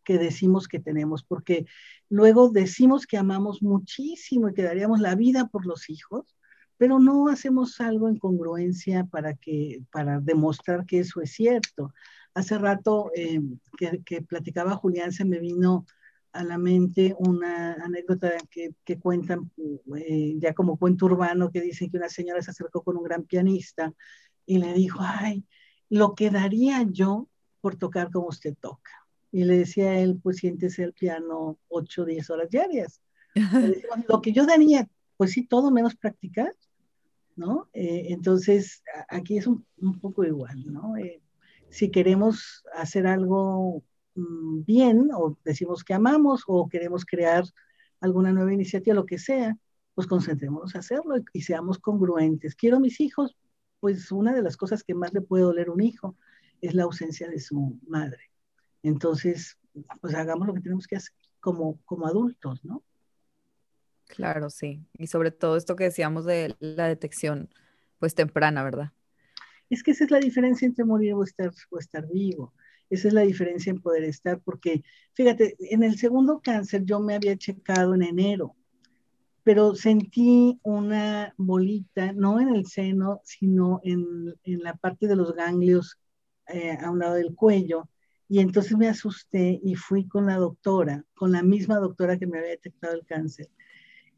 [0.03, 1.65] que decimos que tenemos, porque
[2.09, 6.35] luego decimos que amamos muchísimo y que daríamos la vida por los hijos,
[6.77, 11.93] pero no hacemos algo en congruencia para, que, para demostrar que eso es cierto.
[12.33, 13.41] Hace rato eh,
[13.77, 15.85] que, que platicaba Julián, se me vino
[16.33, 19.51] a la mente una anécdota que, que cuentan
[19.95, 23.23] eh, ya como cuento urbano que dicen que una señora se acercó con un gran
[23.23, 23.93] pianista
[24.45, 25.45] y le dijo, ay,
[25.89, 27.29] lo que daría yo
[27.61, 28.91] por tocar como usted toca.
[29.31, 33.01] Y le decía a él, pues siéntese el piano 8 o 10 horas diarias.
[34.07, 36.53] lo que yo daría, pues sí, todo menos practicar,
[37.35, 37.69] ¿no?
[37.73, 40.97] Eh, entonces, aquí es un, un poco igual, ¿no?
[40.97, 41.22] Eh,
[41.73, 43.83] si queremos hacer algo
[44.15, 47.43] Mm, bien o decimos que amamos o queremos crear
[47.99, 49.57] alguna nueva iniciativa, lo que sea,
[49.95, 52.55] pues concentrémonos a hacerlo y, seamos congruentes.
[52.55, 53.35] Quiero mis hijos,
[53.79, 56.15] pues una de las cosas que más le puede doler a un hijo
[56.61, 58.31] es la ausencia de su madre.
[58.83, 59.57] Entonces,
[60.01, 62.83] pues hagamos lo que tenemos que hacer como, como adultos, ¿no?
[64.07, 64.85] Claro, sí.
[64.97, 67.49] Y sobre todo esto que decíamos de la detección,
[67.99, 68.91] pues temprana, ¿verdad?
[69.73, 72.53] Es que esa es la diferencia entre morir o estar, vivo.
[72.91, 77.15] Esa es la diferencia en poder estar, porque fíjate, en el segundo cáncer yo me
[77.15, 78.55] había checado en enero,
[79.43, 85.33] pero sentí una bolita, no en el seno, sino en, en la parte de los
[85.33, 85.97] ganglios
[86.49, 87.89] eh, a un lado del cuello.
[88.29, 92.37] Y entonces me asusté y fui con la doctora, con la misma doctora que me
[92.37, 93.49] había detectado el cáncer.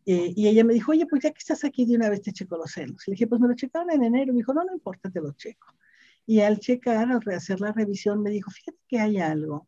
[0.06, 2.32] Eh, y ella me dijo, oye, pues ya que estás aquí de una vez te
[2.32, 3.08] checo los senos.
[3.08, 4.34] Y le dije, pues me lo checaron en enero.
[4.34, 5.74] Me dijo, no, no importa, te lo checo.
[6.28, 9.68] Y al checar, al rehacer la revisión, me dijo, fíjate que hay algo,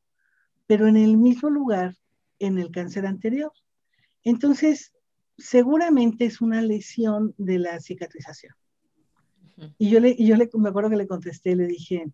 [0.66, 1.96] pero en el mismo lugar
[2.40, 3.52] en el cáncer anterior.
[4.24, 4.94] Entonces,
[5.38, 8.54] seguramente es una lesión de la cicatrización.
[9.80, 12.06] Y yo, le, y yo le, me acuerdo que le contesté, le dije,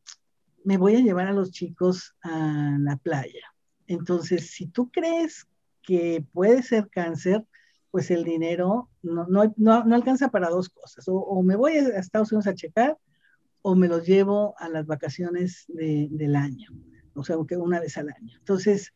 [0.63, 3.53] me voy a llevar a los chicos a la playa.
[3.87, 5.45] Entonces, si tú crees
[5.81, 7.45] que puede ser cáncer,
[7.93, 11.05] pues el dinero no, no, no, alcanza para dos cosas.
[11.07, 12.97] O, me voy a Estados Unidos a checar
[13.61, 16.71] o me los llevo a las vacaciones de, del año.
[17.13, 18.35] O sea, que una vez al año.
[18.39, 18.95] Entonces,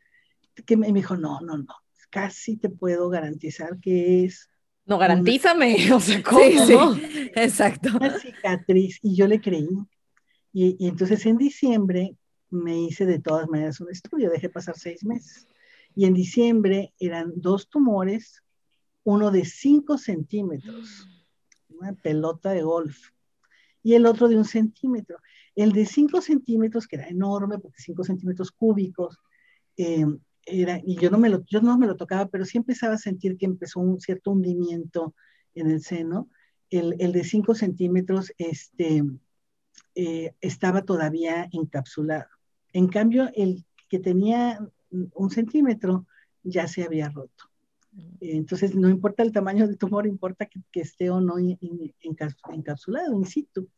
[0.65, 1.75] que me, dijo, no, no, no,
[2.09, 4.49] casi te puedo garantizar que es...
[4.87, 6.41] No, garantízame, o sea, ¿cómo?
[7.35, 7.89] Exacto.
[7.97, 9.69] Una cicatriz, y yo le creí.
[10.53, 12.15] Y, y, entonces en diciembre
[12.49, 15.47] me hice de todas maneras un estudio, dejé pasar seis meses.
[15.93, 18.41] Y en diciembre eran dos tumores,
[19.07, 21.07] uno de cinco centímetros,
[21.69, 23.11] una pelota de golf,
[23.81, 25.19] y el otro de un centímetro.
[25.55, 29.17] El de cinco centímetros, que era enorme, porque cinco centímetros cúbicos,
[29.77, 30.05] eh,
[30.45, 32.97] era, y yo no, me lo, yo no me lo tocaba, pero sí empezaba a
[32.97, 35.15] sentir que empezó un cierto hundimiento
[35.55, 36.29] en el seno.
[36.69, 39.05] El, el de cinco centímetros este,
[39.95, 42.27] eh, estaba todavía encapsulado.
[42.73, 46.07] En cambio, el que tenía un centímetro
[46.43, 47.46] ya se había roto.
[48.19, 53.69] Entonces, no importa el tamaño del tumor, importa que, esté o no encapsulado, in situ.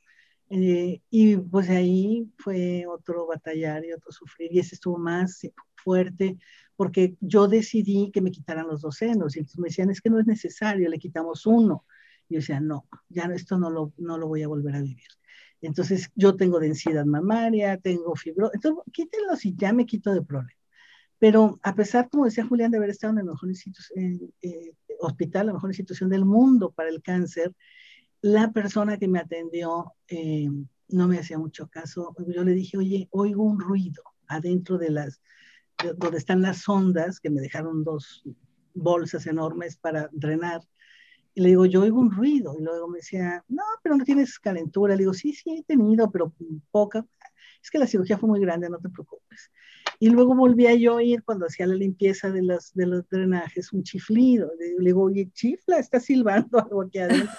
[0.50, 5.42] Eh, y pues ahí fue otro batallar y otro sufrir, y ese estuvo más
[5.76, 6.40] fuerte,
[6.76, 10.10] porque yo decidí que me quitaran los dos senos, y entonces me decían, es que
[10.10, 11.86] no es necesario, le quitamos uno.
[12.28, 15.08] Y yo decía, no, ya esto no lo, no lo voy a volver a vivir.
[15.62, 20.59] Entonces, yo tengo densidad mamaria, tengo fibro, entonces quítenlos y ya me quito de problema.
[21.20, 25.54] Pero a pesar, como decía Julián, de haber estado en el mejor eh, hospital, la
[25.54, 27.54] mejor institución del mundo para el cáncer,
[28.22, 30.50] la persona que me atendió eh,
[30.90, 32.16] no me hacía mucho caso.
[32.28, 35.22] Yo le dije, oye, oigo un ruido adentro de las,
[35.98, 38.24] donde están las sondas, que me dejaron dos
[38.74, 40.62] bolsas enormes para drenar.
[41.34, 42.56] Y le digo, yo oigo un ruido.
[42.58, 44.96] Y luego me decía, no, pero no tienes calentura.
[44.96, 46.34] Le digo, sí, sí, he tenido, pero
[46.72, 47.06] poca.
[47.62, 49.52] Es que la cirugía fue muy grande, no te preocupes.
[50.00, 53.74] Y luego volví a yo oír cuando hacía la limpieza de los, de los drenajes
[53.74, 54.50] un chiflido.
[54.58, 57.30] Le digo, oye, chifla, está silbando algo aquí adentro.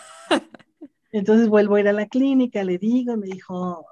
[1.12, 3.86] Entonces vuelvo a ir a la clínica, le digo, me dijo,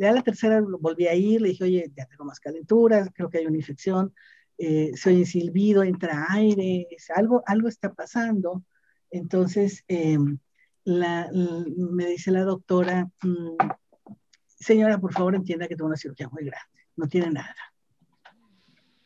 [0.00, 3.38] a la tercera volví a ir, le dije, oye, ya tengo más calenturas, creo que
[3.38, 4.12] hay una infección,
[4.58, 8.64] eh, se oye silbido, entra aire, algo, algo está pasando.
[9.10, 10.38] Entonces, em,
[10.84, 13.56] me dice la doctora, mm,
[14.44, 17.56] señora, por favor entienda que tengo una cirugía muy grande, no tiene nada.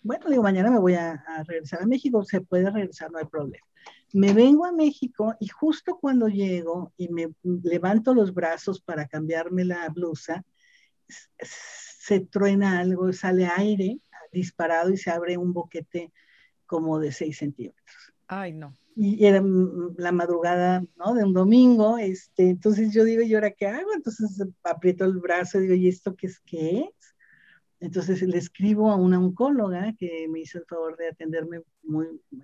[0.03, 3.65] Bueno, digo, mañana me voy a, regresar a México, se puede regresar, no hay problema.
[4.13, 9.65] Me vengo a México y justo cuando llego y me levanto los brazos para cambiarme
[9.65, 10.45] la blusa,
[11.39, 14.01] se truena algo, sale aire
[14.33, 16.13] disparado y se abre un boquete
[16.67, 18.15] como de 6 centímetros.
[18.27, 18.75] Ay, no.
[18.97, 19.43] Y era
[19.97, 21.15] la madrugada, ¿no?
[21.15, 23.95] De un domingo, este, entonces yo digo, ¿y ahora qué hago?
[23.95, 26.41] Entonces aprieto el brazo y digo, ¿y esto qué es?
[26.41, 26.91] ¿Qué?
[27.83, 31.63] Entonces le escribo a una oncóloga que me hizo el favor de atenderme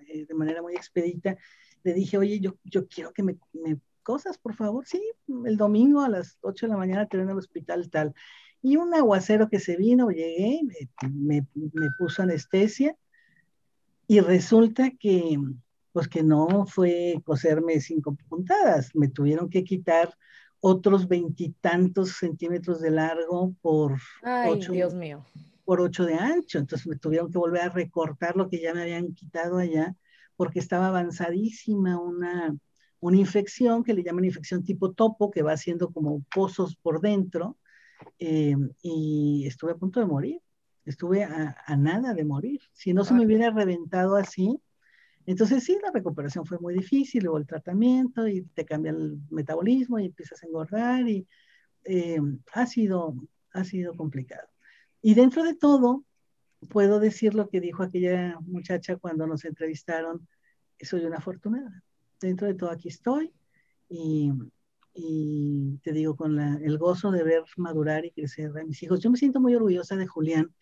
[0.07, 1.37] eh, de manera muy expedita.
[1.83, 2.57] Le dije, oye, yo,
[2.89, 4.85] quiero que me, me cosas, por favor.
[4.85, 5.01] Sí,
[5.45, 8.13] el domingo a las 8 de la mañana te ven al hospital tal.
[8.61, 10.59] Y un aguacero que se vino, llegué,
[11.09, 12.97] me, me, puso anestesia
[14.07, 15.39] y resulta que,
[15.93, 20.13] pues que no fue coserme cinco puntadas, me tuvieron que quitar
[20.61, 23.97] otros veintitantos centímetros de largo por
[24.47, 25.25] ocho, Dios mío.
[25.63, 26.59] por ocho de ancho.
[26.59, 29.95] Entonces me tuvieron que volver a recortar lo que ya me habían quitado allá
[30.35, 32.55] porque estaba avanzadísima una,
[32.99, 37.57] una infección que le llaman infección tipo topo, que va haciendo como pozos por dentro.
[38.17, 40.41] Eh, y estuve a punto de morir.
[40.85, 42.61] Estuve a, a nada de morir.
[42.73, 44.59] Si no se me hubiera reventado así,
[45.25, 49.99] entonces sí, la recuperación fue muy difícil, luego el tratamiento y te cambia el metabolismo
[49.99, 51.27] y empiezas a engordar y
[51.85, 52.19] eh,
[52.53, 53.15] ha, sido,
[53.53, 54.47] ha sido complicado.
[55.01, 56.03] Y dentro de todo,
[56.69, 60.27] puedo decir lo que dijo aquella muchacha cuando nos entrevistaron,
[60.81, 61.83] soy una afortunada.
[62.19, 63.31] Dentro de todo aquí estoy
[63.87, 64.31] y,
[64.93, 68.99] y te digo, con la, el gozo de ver madurar y crecer a mis hijos.
[68.99, 70.53] Yo me siento muy orgullosa de Julián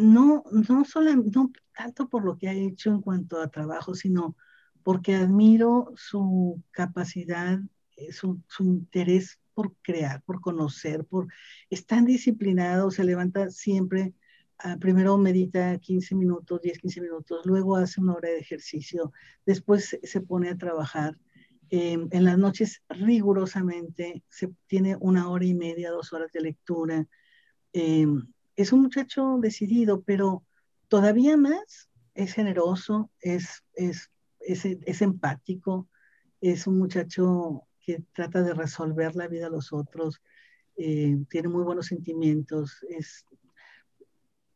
[0.00, 4.36] no, no, solo, no tanto por lo que ha hecho en cuanto a trabajo, sino
[4.82, 7.58] porque admiro su capacidad,
[7.96, 11.28] eh, su, interés por crear, por conocer, por
[11.68, 14.14] es tan disciplinado, se levanta siempre,
[14.58, 19.12] ah, primero medita 15 minutos, 10, 15 minutos, luego hace una hora de ejercicio,
[19.44, 21.16] después se pone a trabajar.
[21.72, 27.06] Em, en las noches rigurosamente se tiene una hora y media, dos horas de lectura.
[27.72, 28.06] Eh,
[28.60, 30.44] es un muchacho decidido, pero
[30.88, 35.88] todavía más es generoso, es, es, es, empático,
[36.40, 40.20] es un muchacho que trata de resolver la vida a los otros,
[40.76, 43.24] eh, tiene muy buenos sentimientos, es,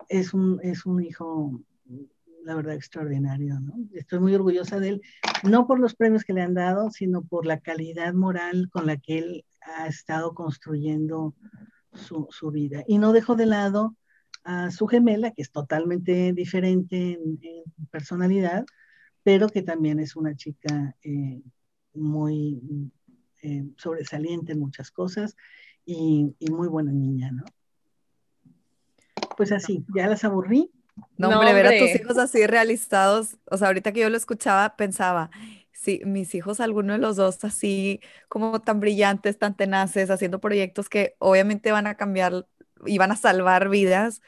[0.09, 1.63] es, un, es un hijo,
[2.45, 3.59] la verdad, extraordinario.
[3.61, 3.75] ¿no?
[3.93, 5.03] Estoy muy orgullosa de él,
[5.45, 8.97] no por los premios que le han dado, sino por la calidad moral con la
[8.97, 11.35] que él ha estado construyendo
[11.95, 12.85] su, su vida.
[12.87, 13.97] Y no dejo de lado
[14.45, 17.39] a su gemela, que es totalmente diferente en,
[17.91, 18.65] personalidad,
[19.23, 21.43] pero que también es una chica eh,
[21.95, 22.61] muy
[23.43, 25.37] eh, sobresaliente en muchas cosas
[25.85, 27.45] y, muy buena niña, ¿no?
[29.37, 30.71] Pues así, ya las aburrí.
[31.17, 34.77] No, hombre, ver a tus hijos así realizados, o sea, ahorita que yo lo escuchaba,
[34.77, 35.31] pensaba,
[35.75, 40.89] si mis hijos, alguno de los dos así como tan brillantes, tan tenaces, haciendo proyectos
[40.89, 42.47] que obviamente van a cambiar
[42.87, 44.23] y van a salvar vidas,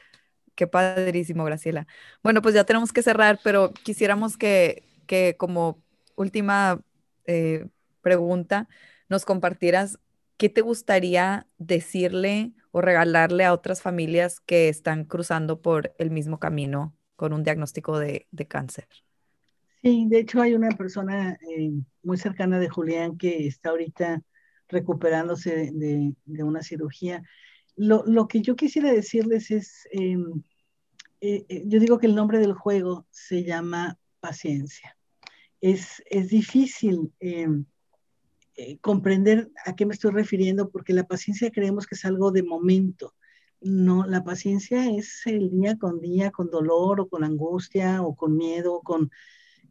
[0.57, 1.85] Qué padrísimo, Graciela.
[2.23, 5.83] Bueno, pues ya tenemos que cerrar, pero quisiéramos que, que como
[6.15, 6.81] última
[7.27, 7.67] eh,
[8.01, 8.67] pregunta
[9.07, 9.99] nos compartieras
[10.37, 16.39] qué te gustaría decirle o regalarle a otras familias que están cruzando por el mismo
[16.39, 18.87] camino con un diagnóstico de, cáncer.
[19.83, 21.71] Sí, de hecho hay una persona eh,
[22.03, 24.23] muy cercana de Julián que está ahorita
[24.69, 27.23] recuperándose de, una cirugía
[27.75, 30.17] lo, que yo quisiera decirles es, eh,
[31.21, 34.97] eh, yo digo que el nombre del juego se llama paciencia.
[35.61, 37.13] Es, es difícil
[38.81, 43.13] comprender a qué me estoy refiriendo porque la paciencia creemos que es algo de momento.
[43.61, 48.35] No, la paciencia es el día con día, con dolor o con angustia o con
[48.35, 49.11] miedo, o con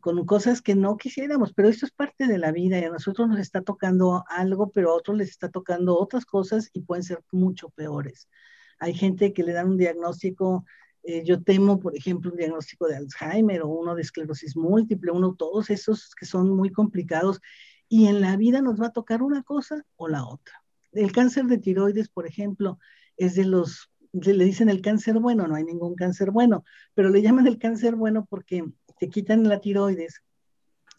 [0.07, 3.29] con cosas que no quisiéramos, pero esto es parte de la vida y a nosotros
[3.29, 7.25] nos está tocando algo, pero a otros les está tocando otras cosas y pueden ser
[7.33, 8.29] mucho peores.
[8.79, 10.65] Hay gente que le dan un diagnóstico,
[11.03, 15.35] eh, yo temo, por ejemplo, un diagnóstico de Alzheimer o uno de esclerosis múltiple, uno,
[15.35, 17.41] todos esos que son muy complicados
[17.89, 20.63] y en la vida nos va a tocar una cosa o la otra.
[20.93, 22.79] El cáncer de tiroides, por ejemplo,
[23.17, 26.63] es de los, le dicen el cáncer bueno, no hay ningún cáncer bueno,
[26.95, 28.65] pero le llaman el cáncer bueno porque
[28.99, 30.23] te quitan la tiroides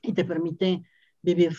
[0.01, 0.83] y te permite
[1.21, 1.55] vivir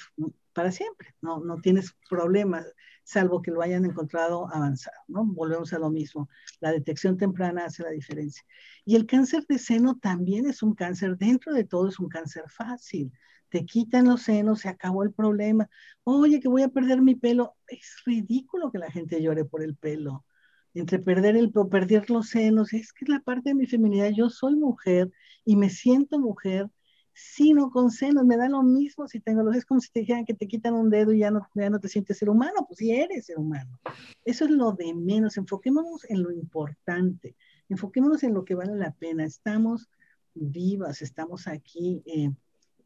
[0.53, 2.67] para siempre, no, no tienes problemas,
[3.05, 5.25] salvo que lo hayan encontrado avanzado, ¿no?
[5.25, 6.29] Volvemos a lo mismo,
[6.61, 8.43] la detección temprana hace la diferencia.
[8.85, 12.45] Y el cáncer de seno también es un cáncer, dentro de todo es un cáncer
[12.49, 13.13] fácil,
[13.51, 15.69] te quitan los senos, se acabó el problema,
[16.05, 19.77] oye, que voy a perder mi pelo, es ridículo que la gente llore por el
[19.77, 20.25] pelo,
[20.81, 24.11] entre perder el o perder los senos, es que es la parte de mi feminidad,
[24.11, 25.11] yo soy mujer
[25.45, 26.71] y me siento mujer,
[27.13, 30.25] sino con senos, me da lo mismo si tengo los, es como si te dijeran
[30.25, 32.79] que te quitan un dedo y ya no, ya no te sientes ser humano, pues
[32.79, 33.79] sí eres ser humano.
[34.25, 37.35] Eso es lo de menos, enfoquémonos en lo importante,
[37.69, 39.89] enfoquémonos en lo que vale la pena, estamos
[40.35, 42.03] vivas, estamos aquí.
[42.07, 42.31] Eh,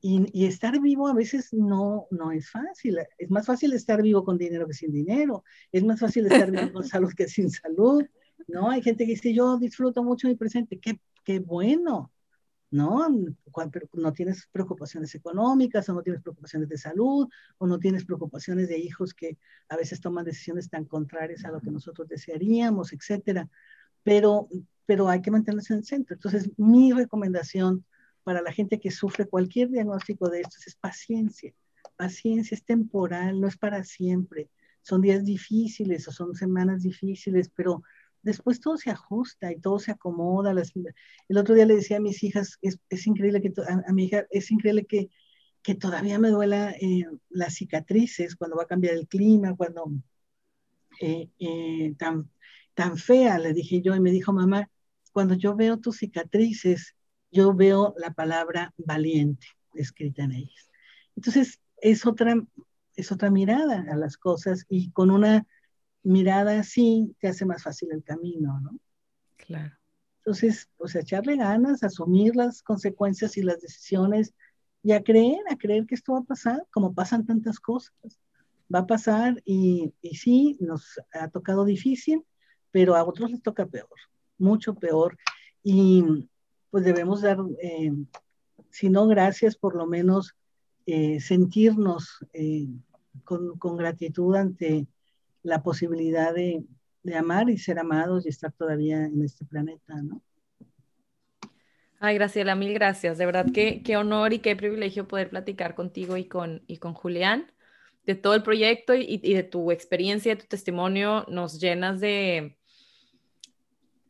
[0.05, 2.99] y, estar vivo a veces no, no es fácil.
[3.19, 5.45] Es más fácil estar vivo con dinero que sin dinero.
[5.71, 8.05] Es más fácil estar vivo con salud que sin salud.
[8.49, 8.71] ¿no?
[8.71, 10.81] Hay gente que dice, yo disfruto mucho mi presente.
[10.81, 12.11] Qué, qué bueno.
[12.73, 13.07] ¿no?
[13.71, 17.29] Pero no tienes preocupaciones económicas o no tienes preocupaciones de salud
[17.59, 19.39] o no tienes preocupaciones de hijos que
[19.69, 23.49] a veces toman decisiones tan contrarias a lo que nosotros desearíamos, etcétera.
[24.03, 24.49] Pero,
[24.85, 26.15] pero hay que mantenerse en el centro.
[26.15, 27.85] Entonces, mi recomendación
[28.25, 31.53] para la gente que sufre cualquier diagnóstico de estos es paciencia.
[31.97, 34.49] Paciencia es temporal, no es para siempre.
[34.83, 37.83] Son días difíciles o son semanas difíciles, pero
[38.23, 40.53] después todo se ajusta y todo se acomoda.
[41.29, 44.51] el otro día le decía a mis hijas, es, increíble que, a, mi hija, es
[44.51, 45.11] increíble que,
[45.63, 49.93] que todavía me duela eh, las cicatrices cuando va a cambiar el clima, cuando
[51.01, 52.31] eh, eh, tan,
[52.75, 54.71] tan fea, le dije yo, y me dijo, mamá,
[55.13, 56.95] cuando yo veo tus cicatrices,
[57.33, 60.71] yo veo la palabra valiente escrita en ellas.
[61.17, 62.37] Entonces, es otra,
[62.95, 65.47] es otra mirada a las cosas y con una
[66.03, 68.79] mirada así te hace más fácil el camino, ¿no?
[69.37, 69.75] Claro.
[70.19, 74.35] Entonces, pues echarle ganas, asumir las consecuencias y las decisiones
[74.83, 77.95] y a creer, a creer que esto va a pasar, como pasan tantas cosas.
[78.73, 82.25] Va a pasar y, y sí, nos ha tocado difícil,
[82.71, 83.89] pero a otros les toca peor,
[84.39, 85.19] mucho peor.
[85.63, 86.29] Y,
[86.73, 87.93] pues debemos dar, eh,
[88.71, 90.35] si no gracias, por lo menos
[90.87, 92.67] eh, sentirnos eh,
[93.25, 94.87] con, gratitud ante
[95.43, 96.65] la posibilidad de,
[97.15, 100.23] amar y ser amados y estar todavía en este planeta, ¿no?
[102.01, 103.19] Ay, Graciela, mil gracias.
[103.19, 106.95] De verdad, qué, qué honor y qué privilegio poder platicar contigo y con, y con
[106.95, 107.53] Julián
[108.07, 111.27] de todo el proyecto y, y de tu experiencia, de tu testimonio.
[111.29, 112.57] Nos llenas de,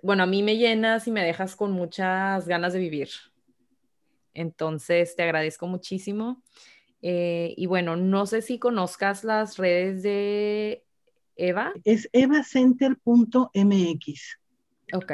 [0.02, 3.08] bueno, a mí me llenas y me dejas con muchas ganas de vivir.
[4.34, 6.42] Entonces, te agradezco muchísimo.
[7.02, 10.84] Eh, y bueno, no sé si conozcas las redes de
[11.36, 11.72] Eva.
[11.84, 14.38] Es evacenter.mx.
[14.94, 15.12] Ok.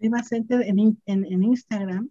[0.00, 2.10] Evacenter en, en, Instagram,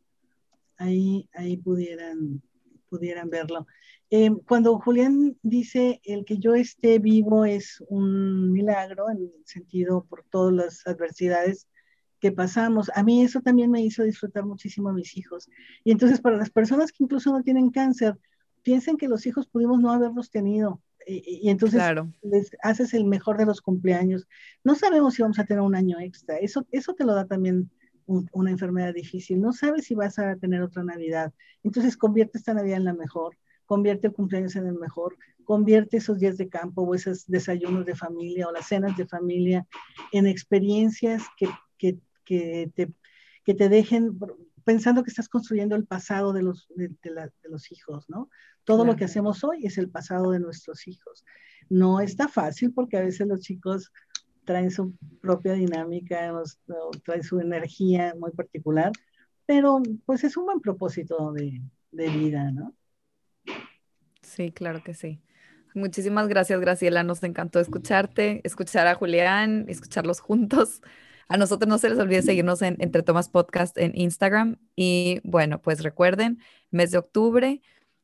[0.78, 2.42] ahí, ahí pudieran,
[2.88, 3.68] pudieran verlo.
[4.12, 10.06] Eh, cuando Julián dice el que yo esté vivo es un milagro, en el sentido
[10.06, 11.68] por todas las adversidades
[12.20, 15.50] que pasamos, a mí eso también me hizo disfrutar muchísimo a mis hijos.
[15.84, 18.18] Y entonces para las personas que incluso no tienen cáncer,
[18.64, 20.82] piensen que los hijos pudimos no haberlos tenido.
[21.08, 21.82] Y, entonces
[22.22, 24.28] les haces el mejor de los cumpleaños.
[24.64, 26.38] No sabemos si vamos a tener un año extra.
[26.38, 27.72] Eso, eso te lo da también
[28.06, 29.40] una enfermedad difícil.
[29.40, 31.34] No sabes si vas a tener otra Navidad.
[31.64, 33.38] Entonces convierte esta Navidad en la mejor.
[33.70, 35.16] Convierte el cumpleaños en el mejor.
[35.44, 39.68] Convierte esos días de campo o esos desayunos de familia o las cenas de familia
[40.12, 41.48] en experiencias que,
[41.78, 42.92] que, que te,
[43.46, 44.18] que te dejen
[44.64, 46.90] pensando que estás construyendo el pasado de los, de,
[47.44, 48.32] los hijos, ¿no?
[48.64, 51.24] Todo lo que hacemos hoy es el pasado de nuestros hijos.
[51.70, 53.92] No está fácil porque a veces los chicos
[54.46, 56.34] traen su propia dinámica,
[57.06, 58.92] traen su energía muy particular,
[59.46, 62.74] pero pues es un buen propósito de, de vida, ¿no?
[64.30, 65.20] Sí, claro que sí.
[65.74, 67.04] Muchísimas gracias, Graciela.
[67.04, 70.82] Nos encantó escucharte, escuchar a Julián, escucharlos juntos.
[71.28, 74.58] A nosotros no se les olvide seguirnos en Entre Tomas Podcast en Instagram.
[74.76, 76.40] Y bueno, pues recuerden,
[76.72, 77.62] mes de octubre,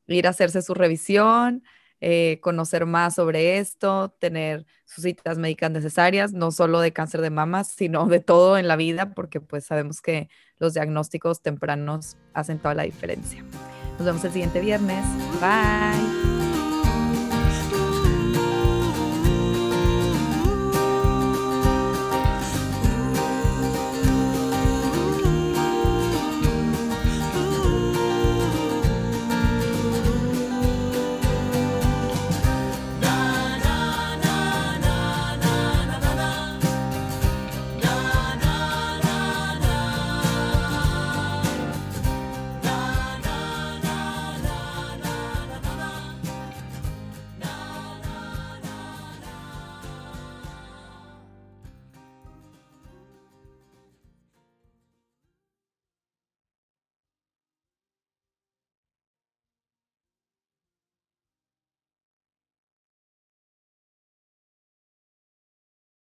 [0.08, 1.64] ir a hacerse su revisión,
[2.02, 7.30] eh, conocer más sobre esto, tener sus citas médicas necesarias, no solo de cáncer de
[7.30, 12.60] mamas, sino de todo en la vida, porque pues sabemos que los diagnósticos tempranos hacen
[12.60, 13.44] toda la diferencia.
[13.98, 15.06] Nos vemos el siguiente viernes.
[15.40, 16.25] Bye.